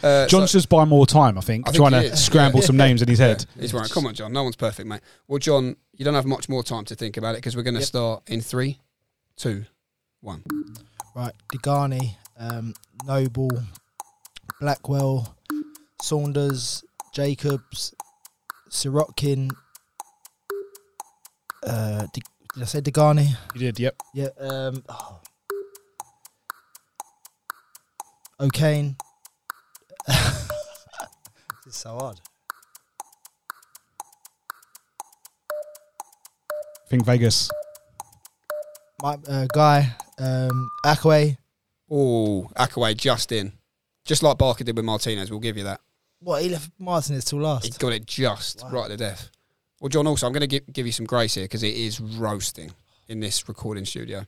[0.00, 2.24] Uh, John's just buying more time, I think, I trying he to is.
[2.24, 3.44] scramble some names in his head.
[3.58, 3.90] He's right.
[3.90, 4.32] Come on, John.
[4.32, 5.00] No one's perfect, mate.
[5.26, 7.74] Well, John, you don't have much more time to think about it because we're going
[7.74, 7.86] to Yep.
[7.88, 8.78] start in three,
[9.36, 9.64] two,
[10.20, 10.44] one.
[11.16, 13.50] Right, Degani, um, Noble,
[14.60, 15.36] Blackwell,
[16.02, 17.94] Saunders, Jacobs,
[18.70, 19.50] Sirotkin.
[21.62, 22.22] Uh, De-
[22.54, 23.28] did I say Degani?
[23.54, 24.00] You did, yep.
[24.14, 24.28] Yeah.
[24.38, 25.20] Um, oh.
[28.40, 28.96] O'Kane.
[30.06, 30.48] this
[31.66, 32.20] is so odd.
[36.88, 37.50] I think Vegas.
[39.02, 41.36] My uh, guy, um, Akwe.
[41.90, 43.52] Oh, Akkawy just in.
[44.04, 45.30] Just like Barker did with Martinez.
[45.30, 45.80] We'll give you that.
[46.20, 47.64] What he left Martinez till last.
[47.64, 47.80] He last.
[47.80, 48.70] got it just Wow.
[48.70, 49.30] right to death.
[49.80, 52.00] Well, John, also, I'm going to give, give you some grace here because it is
[52.00, 52.72] roasting
[53.06, 54.26] in this recording studio.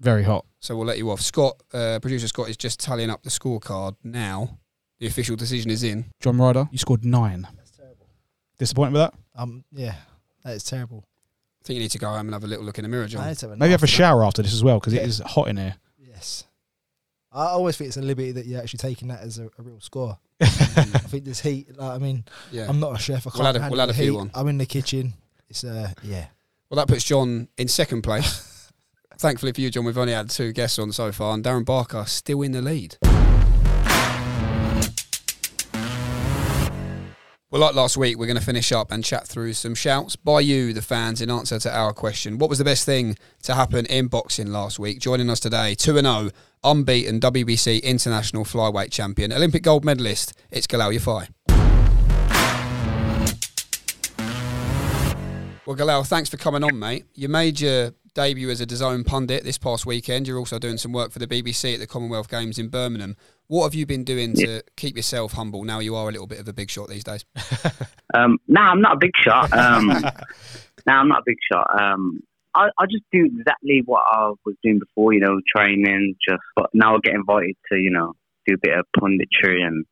[0.00, 0.44] Very hot.
[0.58, 1.20] So we'll let you off.
[1.20, 4.58] Scott, uh, producer Scott, is just tallying up the scorecard now.
[4.98, 6.06] The official decision is in.
[6.20, 7.46] John Ryder, you scored nine.
[7.56, 8.08] That's terrible.
[8.58, 9.14] Disappointed with that?
[9.36, 9.94] Um, yeah,
[10.44, 11.04] that is terrible.
[11.62, 13.04] I think you need to go home and have a little look in the mirror,
[13.04, 13.26] I John.
[13.28, 15.02] need to have Maybe have a shower after this as well because Yeah.
[15.02, 15.76] it is hot in here.
[15.98, 16.44] Yes.
[17.34, 19.80] I always think it's a liberty that you're actually taking that as a, a real
[19.80, 20.18] score.
[20.40, 21.76] I think this heat.
[21.76, 22.66] Like, I mean, Yeah.
[22.68, 23.26] I'm not a chef.
[23.26, 24.18] I can't We'll add a- handle we'll add a few heat.
[24.18, 24.30] on.
[24.34, 25.14] I'm in the kitchen.
[25.50, 26.26] It's uh, yeah.
[26.70, 28.70] Well, that puts John in second place.
[29.18, 32.04] Thankfully for you, John, we've only had two guests on so far, and Darren Barker
[32.06, 32.96] still in the lead.
[37.54, 40.40] Well, like last week, we're going to finish up and chat through some shouts by
[40.40, 42.36] you, the fans, in answer to our question.
[42.36, 44.98] What was the best thing to happen in boxing last week?
[44.98, 46.30] Joining us today, 2 0,
[46.64, 51.28] unbeaten WBC international flyweight champion, Olympic gold medalist, it's Galal Yafai.
[55.64, 57.04] Well, Galal, thanks for coming on, mate.
[57.14, 60.26] You made your debut as a DAZN pundit this past weekend.
[60.26, 63.16] You're also doing some work for the BBC at the Commonwealth Games in Birmingham.
[63.48, 66.40] What have you been doing to keep yourself humble now you are a little bit
[66.40, 67.24] of a big shot these days?
[68.14, 69.52] Um, no, I'm not a big shot.
[69.52, 69.88] Um,
[70.86, 71.66] no, I'm not a big shot.
[71.80, 72.20] Um,
[72.54, 76.14] I, I just do exactly what I was doing before, you know, training.
[76.26, 78.12] Just, but now I get invited to, you know,
[78.46, 79.84] do a bit of punditry and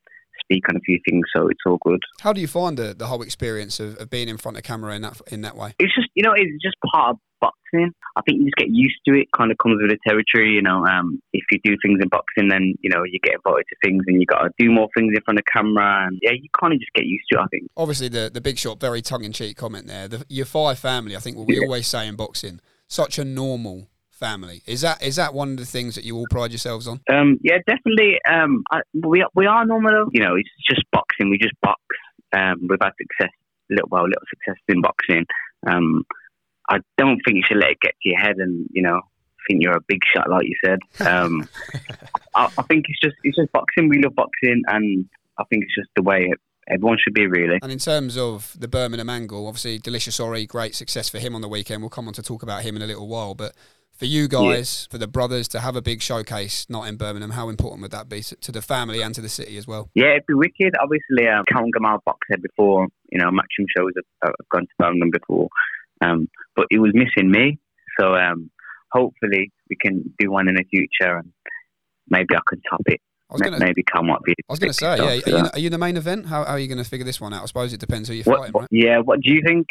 [0.52, 2.00] speak on a few things, so it's all good.
[2.20, 4.94] How do you find the, the whole experience of, of being in front of camera
[4.94, 5.74] in that in that way?
[5.78, 7.92] It's just, you know, it's just part of boxing.
[8.16, 9.28] I think you just get used to it.
[9.36, 10.84] Kind of comes with the territory, you know.
[10.86, 14.02] Um, if you do things in boxing, then you know you get invited to things,
[14.06, 16.72] and you got to do more things in front of camera, and yeah, you kind
[16.72, 17.42] of just get used to it.
[17.42, 17.70] I think.
[17.76, 20.08] Obviously, the the big shot, very tongue in cheek comment there.
[20.08, 21.64] The, your five family, I think, what we Yeah.
[21.66, 23.88] always say in boxing, such a normal
[24.22, 24.62] family.
[24.66, 27.00] Is that is that one of the things that you all pride yourselves on?
[27.12, 28.18] Um, yeah, definitely.
[28.28, 30.08] Um, I, we we are normal.
[30.12, 31.30] You know, it's just boxing.
[31.30, 31.80] We just box.
[32.32, 33.34] Um, we've had success,
[33.70, 35.26] a little well, little success in boxing.
[35.66, 36.04] Um,
[36.68, 39.00] I don't think you should let it get to your head, and you know,
[39.48, 40.78] think you're a big shot, like you said.
[41.06, 41.48] Um,
[42.34, 43.88] I, I think it's just it's just boxing.
[43.88, 45.08] We love boxing, and
[45.38, 47.58] I think it's just the way it, everyone should be, really.
[47.62, 51.40] And in terms of the Birmingham angle, obviously Delicious Orie, great success for him on
[51.40, 51.82] the weekend.
[51.82, 53.34] We'll come on to talk about him in a little while.
[53.34, 53.54] But
[54.02, 57.48] for you guys, for the brothers to have a big showcase not in Birmingham, how
[57.48, 59.90] important would that be to, to the family and to the city as well?
[59.94, 60.74] Yeah, it'd be wicked.
[60.82, 62.88] Obviously, um, Count Gamal boxed before.
[63.12, 65.48] You know, matchroom shows have, have gone to Birmingham before,
[66.00, 67.60] um, but it was missing me.
[68.00, 68.50] So um,
[68.90, 71.32] hopefully, we can do one in the future, and
[72.10, 73.00] maybe I can top it.
[73.30, 73.64] I was going to.
[73.64, 74.32] maybe Kal might be.
[74.32, 75.04] I was going to say, yeah.
[75.04, 76.26] Are you, are you the main event?
[76.26, 77.44] How, how are you going to figure this one out?
[77.44, 78.68] I suppose it depends who you're What, fighting, right?
[78.72, 79.68] yeah, what do you think?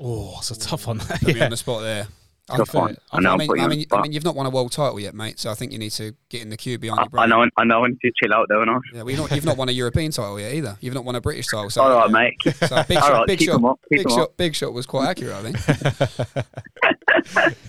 [0.00, 0.98] Oh, it's a tough one.
[1.00, 1.44] Put me yeah.
[1.44, 2.06] on the spot there.
[2.48, 2.96] I, Tough think- one.
[3.10, 5.00] I know, I I'm mean, I mean, I mean, you've not won a world title
[5.00, 5.40] yet, mate.
[5.40, 7.24] So I think you need to get in the queue behind I, your brother.
[7.24, 7.84] I know, I know.
[7.84, 8.78] I need to chill out, don't I?
[8.94, 10.76] Yeah, well, not, you've not won a European title yet either.
[10.80, 11.70] You've not won a British title.
[11.70, 12.54] So, All right, mate.
[12.68, 14.36] So big All shot, right, big shot, up, big shot, up.
[14.36, 15.56] big shot was quite accurate, I think.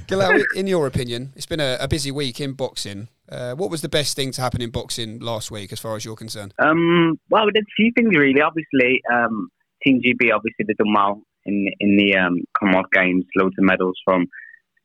[0.08, 3.08] Galal, in your opinion, it's been a, a busy week in boxing.
[3.30, 6.06] Uh, what was the best thing to happen in boxing last week, as far as
[6.06, 6.54] you're concerned?
[6.60, 8.42] Um, well, we did a few things really.
[8.42, 9.50] Obviously, um,
[9.84, 13.26] Team GB obviously did done well in in the um, Commonwealth Games.
[13.36, 14.28] Loads of medals from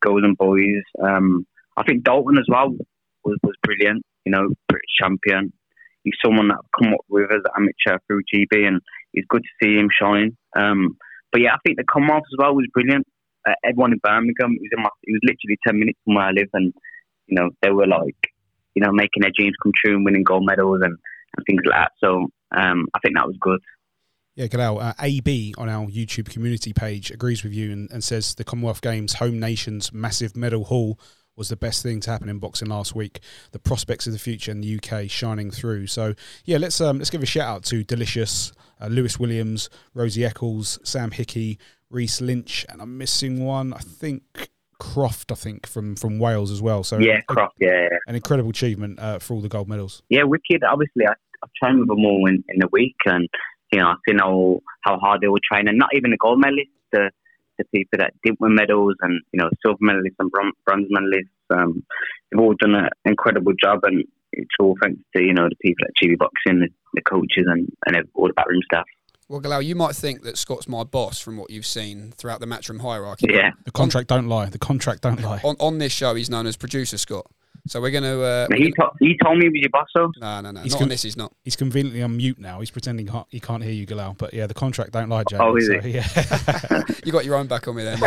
[0.05, 0.85] Golden Boys.
[1.03, 1.47] Um,
[1.77, 2.71] I think Dalton as well
[3.25, 4.03] was, was brilliant.
[4.25, 5.53] You know, British champion.
[6.05, 8.81] He's someone that I've come up with as an amateur through GB, and
[9.15, 10.37] it's good to see him shine.
[10.57, 10.97] Um,
[11.31, 13.07] but yeah, I think the Commonwealth as well was brilliant.
[13.47, 14.57] uh, everyone in Birmingham.
[14.61, 16.73] Was in my, it was literally ten minutes from where I live, and
[17.27, 18.17] you know they were like,
[18.75, 20.97] you know, making their dreams come true and winning gold medals and,
[21.37, 21.93] and things like that.
[22.03, 23.61] So um, I think that was good.
[24.35, 28.35] Yeah, Galal, uh, AB on our YouTube community page agrees with you and, and says
[28.35, 30.99] the Commonwealth Games home nation's massive medal haul
[31.37, 33.21] was the best thing to happen in boxing last week.
[33.53, 35.87] The prospects of the future in the UK shining through.
[35.89, 36.15] So
[36.47, 40.79] yeah, let's um, let's give a shout out to Delicious, uh, Lewis Williams, Rosie Eccles,
[40.83, 41.59] Sam Hickey,
[41.91, 43.75] Reese Lynch, and I'm missing one.
[43.75, 45.31] I think Croft.
[45.31, 46.85] I think from from Wales as well.
[46.85, 47.57] So yeah, Croft.
[47.61, 47.99] Yeah, yeah.
[48.07, 50.03] an incredible achievement uh, for all the gold medals.
[50.09, 50.65] Yeah, wicked.
[50.65, 51.13] Obviously, I,
[51.43, 53.29] I've trained with them all in, in the week, and
[53.73, 55.79] you know, I've seen how how hard they were training.
[55.79, 56.77] Not even the gold medalists.
[56.93, 57.11] The
[57.59, 61.29] the people that did win medals and you know silver medalists and bronze medalists.
[61.51, 61.85] Um,
[62.31, 65.85] they've all done an incredible job, and it's all thanks to you know the people
[65.85, 68.85] at GB Boxing, the, the coaches, and and all the backroom staff.
[69.29, 72.47] Well, Galal, you might think that Scott's my boss from what you've seen throughout the
[72.47, 73.29] matchroom hierarchy.
[73.31, 74.47] Yeah, the contract don't lie.
[74.47, 75.41] The contract don't lie.
[75.43, 77.31] On, on this show, he's known as producer Scott.
[77.69, 78.23] So we're going to.
[78.23, 80.11] Uh, he, to- he told me he was your boss, though.
[80.21, 80.61] No, no, no.
[80.63, 81.03] He's not con- on this.
[81.03, 81.33] He's not.
[81.45, 82.59] He's conveniently on mute now.
[82.59, 84.19] He's pretending he can't, he can't hear you, Galal.
[84.19, 85.45] But yeah, the contract don't lie, Jamie.
[85.45, 85.85] Oh, is so, it?
[85.85, 86.83] Yeah.
[87.05, 88.01] you got your own back on me then.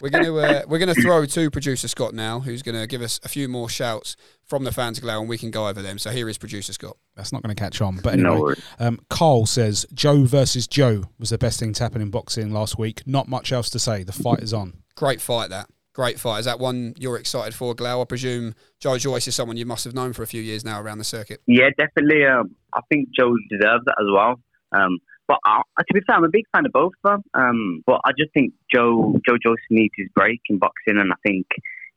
[0.00, 2.86] we're going to uh, we're going to throw to producer Scott now, who's going to
[2.86, 5.82] give us a few more shouts from the fans, Galal, and we can go over
[5.82, 5.98] them.
[5.98, 6.96] So here is producer Scott.
[7.14, 7.98] That's not going to catch on.
[8.02, 8.62] But anyway, worries.
[8.78, 12.78] um, Carl says Joe versus Joe was the best thing to happen in boxing last
[12.78, 13.02] week.
[13.06, 14.04] Not much else to say.
[14.04, 14.78] The fight is on.
[14.94, 15.68] Great fight, that.
[15.94, 16.38] Great fight.
[16.40, 18.00] Is that one you're excited for, Galal?
[18.00, 20.80] I presume Joe Joyce is someone you must have known for a few years now
[20.80, 21.42] around the circuit.
[21.46, 22.24] Yeah, definitely.
[22.24, 24.40] Um, I think Joe deserves that as well.
[24.72, 27.22] Um, but uh, to be fair, I'm a big fan of both of them.
[27.34, 31.16] Um, but I just think Joe Joe Joyce needs his break in boxing, and I
[31.26, 31.46] think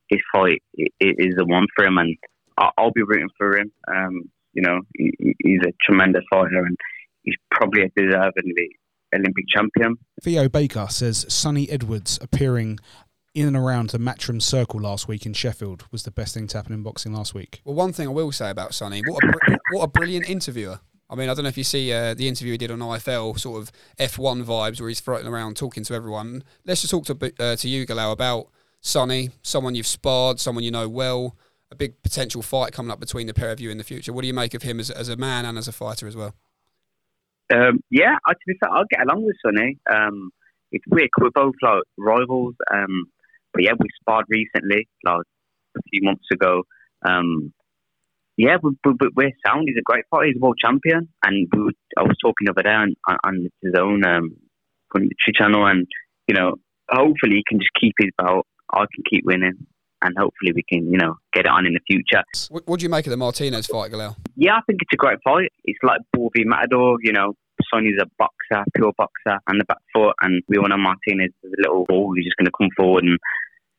[0.08, 1.96] his fight i- i- is the one for him.
[1.98, 2.16] And
[2.58, 3.72] I- I'll be rooting for him.
[3.88, 6.76] Um, you know, he, he- he's a tremendous fighter, and
[7.22, 8.76] he's probably a deservedly
[9.14, 9.96] Olympic champion.
[10.22, 12.78] Theo Baker says Sunny Edwards appearing
[13.36, 16.56] in and around the Matchroom Circle last week in Sheffield was the best thing to
[16.56, 17.60] happen in boxing last week.
[17.66, 20.80] Well, one thing I will say about Sunny, what a, br- what a brilliant interviewer.
[21.10, 23.38] I mean, I don't know if you see uh, the interview he did on IFL,
[23.38, 26.44] sort of F1 vibes, where he's floating around talking to everyone.
[26.64, 28.48] Let's just talk to bi- uh, to you, Galal, about
[28.80, 31.36] Sunny, someone you've sparred, someone you know well,
[31.70, 34.14] a big potential fight coming up between the pair of you in the future.
[34.14, 36.16] What do you make of him as, as a man and as a fighter as
[36.16, 36.34] well?
[37.54, 39.78] Um, yeah, I, to be fair, I'll get along with Sunny.
[39.92, 40.30] Um,
[40.72, 42.54] it's weird 'cause we're both like rivals.
[42.72, 43.04] Um,
[43.56, 45.22] but yeah, we sparred recently, like
[45.76, 46.62] a few months ago.
[47.06, 47.54] Um,
[48.36, 49.64] yeah, we, we, we're sound.
[49.66, 50.26] He's a great fighter.
[50.26, 51.08] He's a world champion.
[51.24, 52.94] And we were, I was talking over there on,
[53.24, 54.36] on, his own um,
[54.92, 55.86] commentary channel, and
[56.28, 56.56] you know,
[56.90, 58.46] hopefully he can just keep his belt.
[58.74, 59.66] I can keep winning,
[60.02, 62.22] and hopefully we can, you know, get it on in the future.
[62.50, 64.16] What, do you make of the Martinez fight, Galal?
[64.36, 65.50] Yeah, I think it's a great fight.
[65.64, 67.32] It's like v Matador, you know.
[67.72, 71.52] Sunny's a boxer, pure boxer, and the back foot, and we all know Martinez is
[71.58, 73.18] a little ball who's just going to come forward and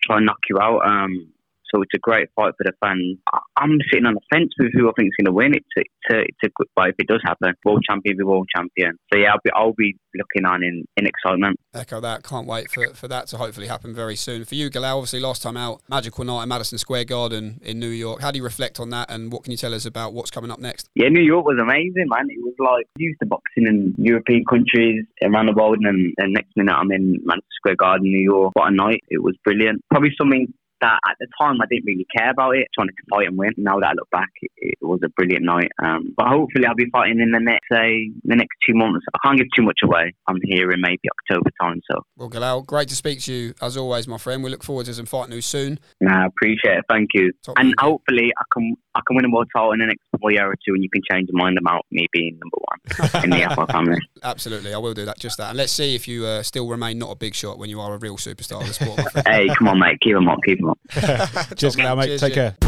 [0.08, 0.80] try and knock you out.
[0.88, 1.28] Um,
[1.74, 3.18] so it's a great fight for the fans.
[3.58, 5.54] I'm sitting on the fence with who I think is going to win.
[5.54, 7.54] It's a, it's a, it's a good fight if it does happen.
[7.66, 8.98] World champion be world champion.
[9.12, 11.58] So yeah, I'll be I'll be looking on in, in excitement.
[11.74, 12.24] Echo that.
[12.24, 14.46] Can't wait for, for that to hopefully happen very soon.
[14.46, 17.90] For you, Galal, obviously last time out, magical night at Madison Square Garden in New
[17.90, 18.22] York.
[18.22, 20.52] How do you reflect on that, and what can you tell us about what's coming
[20.52, 20.90] up next?
[20.96, 22.28] Yeah, New York was amazing, man.
[22.30, 26.56] It was like used to boxing in European countries around the world, and, and next
[26.56, 28.54] minute I'm in Manchester Square Garden, New York.
[28.56, 29.04] What a night!
[29.10, 29.82] It was brilliant.
[29.90, 32.68] Probably something that at the time I didn't really care about it.
[32.78, 33.52] Wanted to fight and win.
[33.58, 35.72] Now that I look back, it, it was a brilliant night.
[35.84, 39.06] Um, but hopefully I'll be fighting in the next, say, the next two months.
[39.14, 40.14] I can't give too much away.
[40.28, 43.78] I'm here in maybe October time, so Well, Galal, great to speak to you as
[43.78, 44.44] always, my friend.
[44.44, 45.80] We look forward to some fight news soon.
[46.02, 46.86] nah, I appreciate it.
[46.90, 47.32] Thank you.
[47.44, 50.48] Top and hopefully I can I can win a world title in the next year
[50.50, 53.44] or two, and you can change your mind about me being number one in the
[53.44, 54.00] Apple family.
[54.24, 55.20] Absolutely, I will do that.
[55.20, 57.70] Just that, and let's see if you uh, still remain not a big shot when
[57.70, 59.00] you are a real superstar of the sport.
[59.28, 60.00] Hey, come on, mate.
[60.02, 60.40] Keep them up.
[60.46, 60.80] Keep them up.
[61.58, 61.98] Cheers, Top man.
[61.98, 62.06] Mate.
[62.06, 62.52] Cheers, Take yeah.
[62.52, 62.68] care.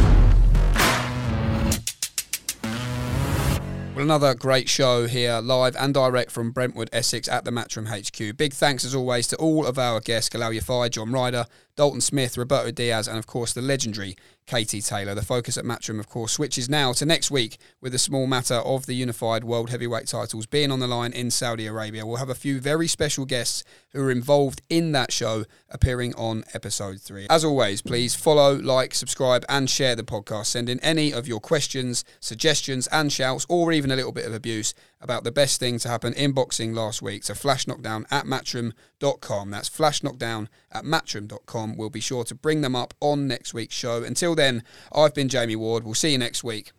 [3.99, 8.37] Well, another great show here, live and direct from Brentwood, Essex at the Matchroom HQ.
[8.37, 11.45] Big thanks, as always, to all of our guests Galal Yafai, John Ryder,
[11.79, 15.15] Dalton Smith, Roberto Diaz, and of course the legendary Katie Taylor.
[15.15, 18.55] The focus at Matchroom, of course, switches now to next week with the small matter
[18.55, 22.05] of the unified world heavyweight titles being on the line in Saudi Arabia.
[22.05, 26.43] We'll have a few very special guests who are involved in that show appearing on
[26.53, 27.27] episode three.
[27.29, 30.47] As always, please follow, like, subscribe, and share the podcast.
[30.47, 34.33] Send in any of your questions, suggestions, and shouts, or even a little bit of
[34.33, 38.25] abuse about the best thing to happen in boxing last week So flash knockdown at
[38.25, 39.51] matchroom.com.
[39.51, 41.77] That's flash knockdown at matchroom.com.
[41.77, 44.03] We'll be sure to bring them up on next week's show.
[44.03, 45.83] Until then, I've been Jamie Ward.
[45.83, 46.71] We'll see you next week.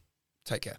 [0.45, 0.77] Take care.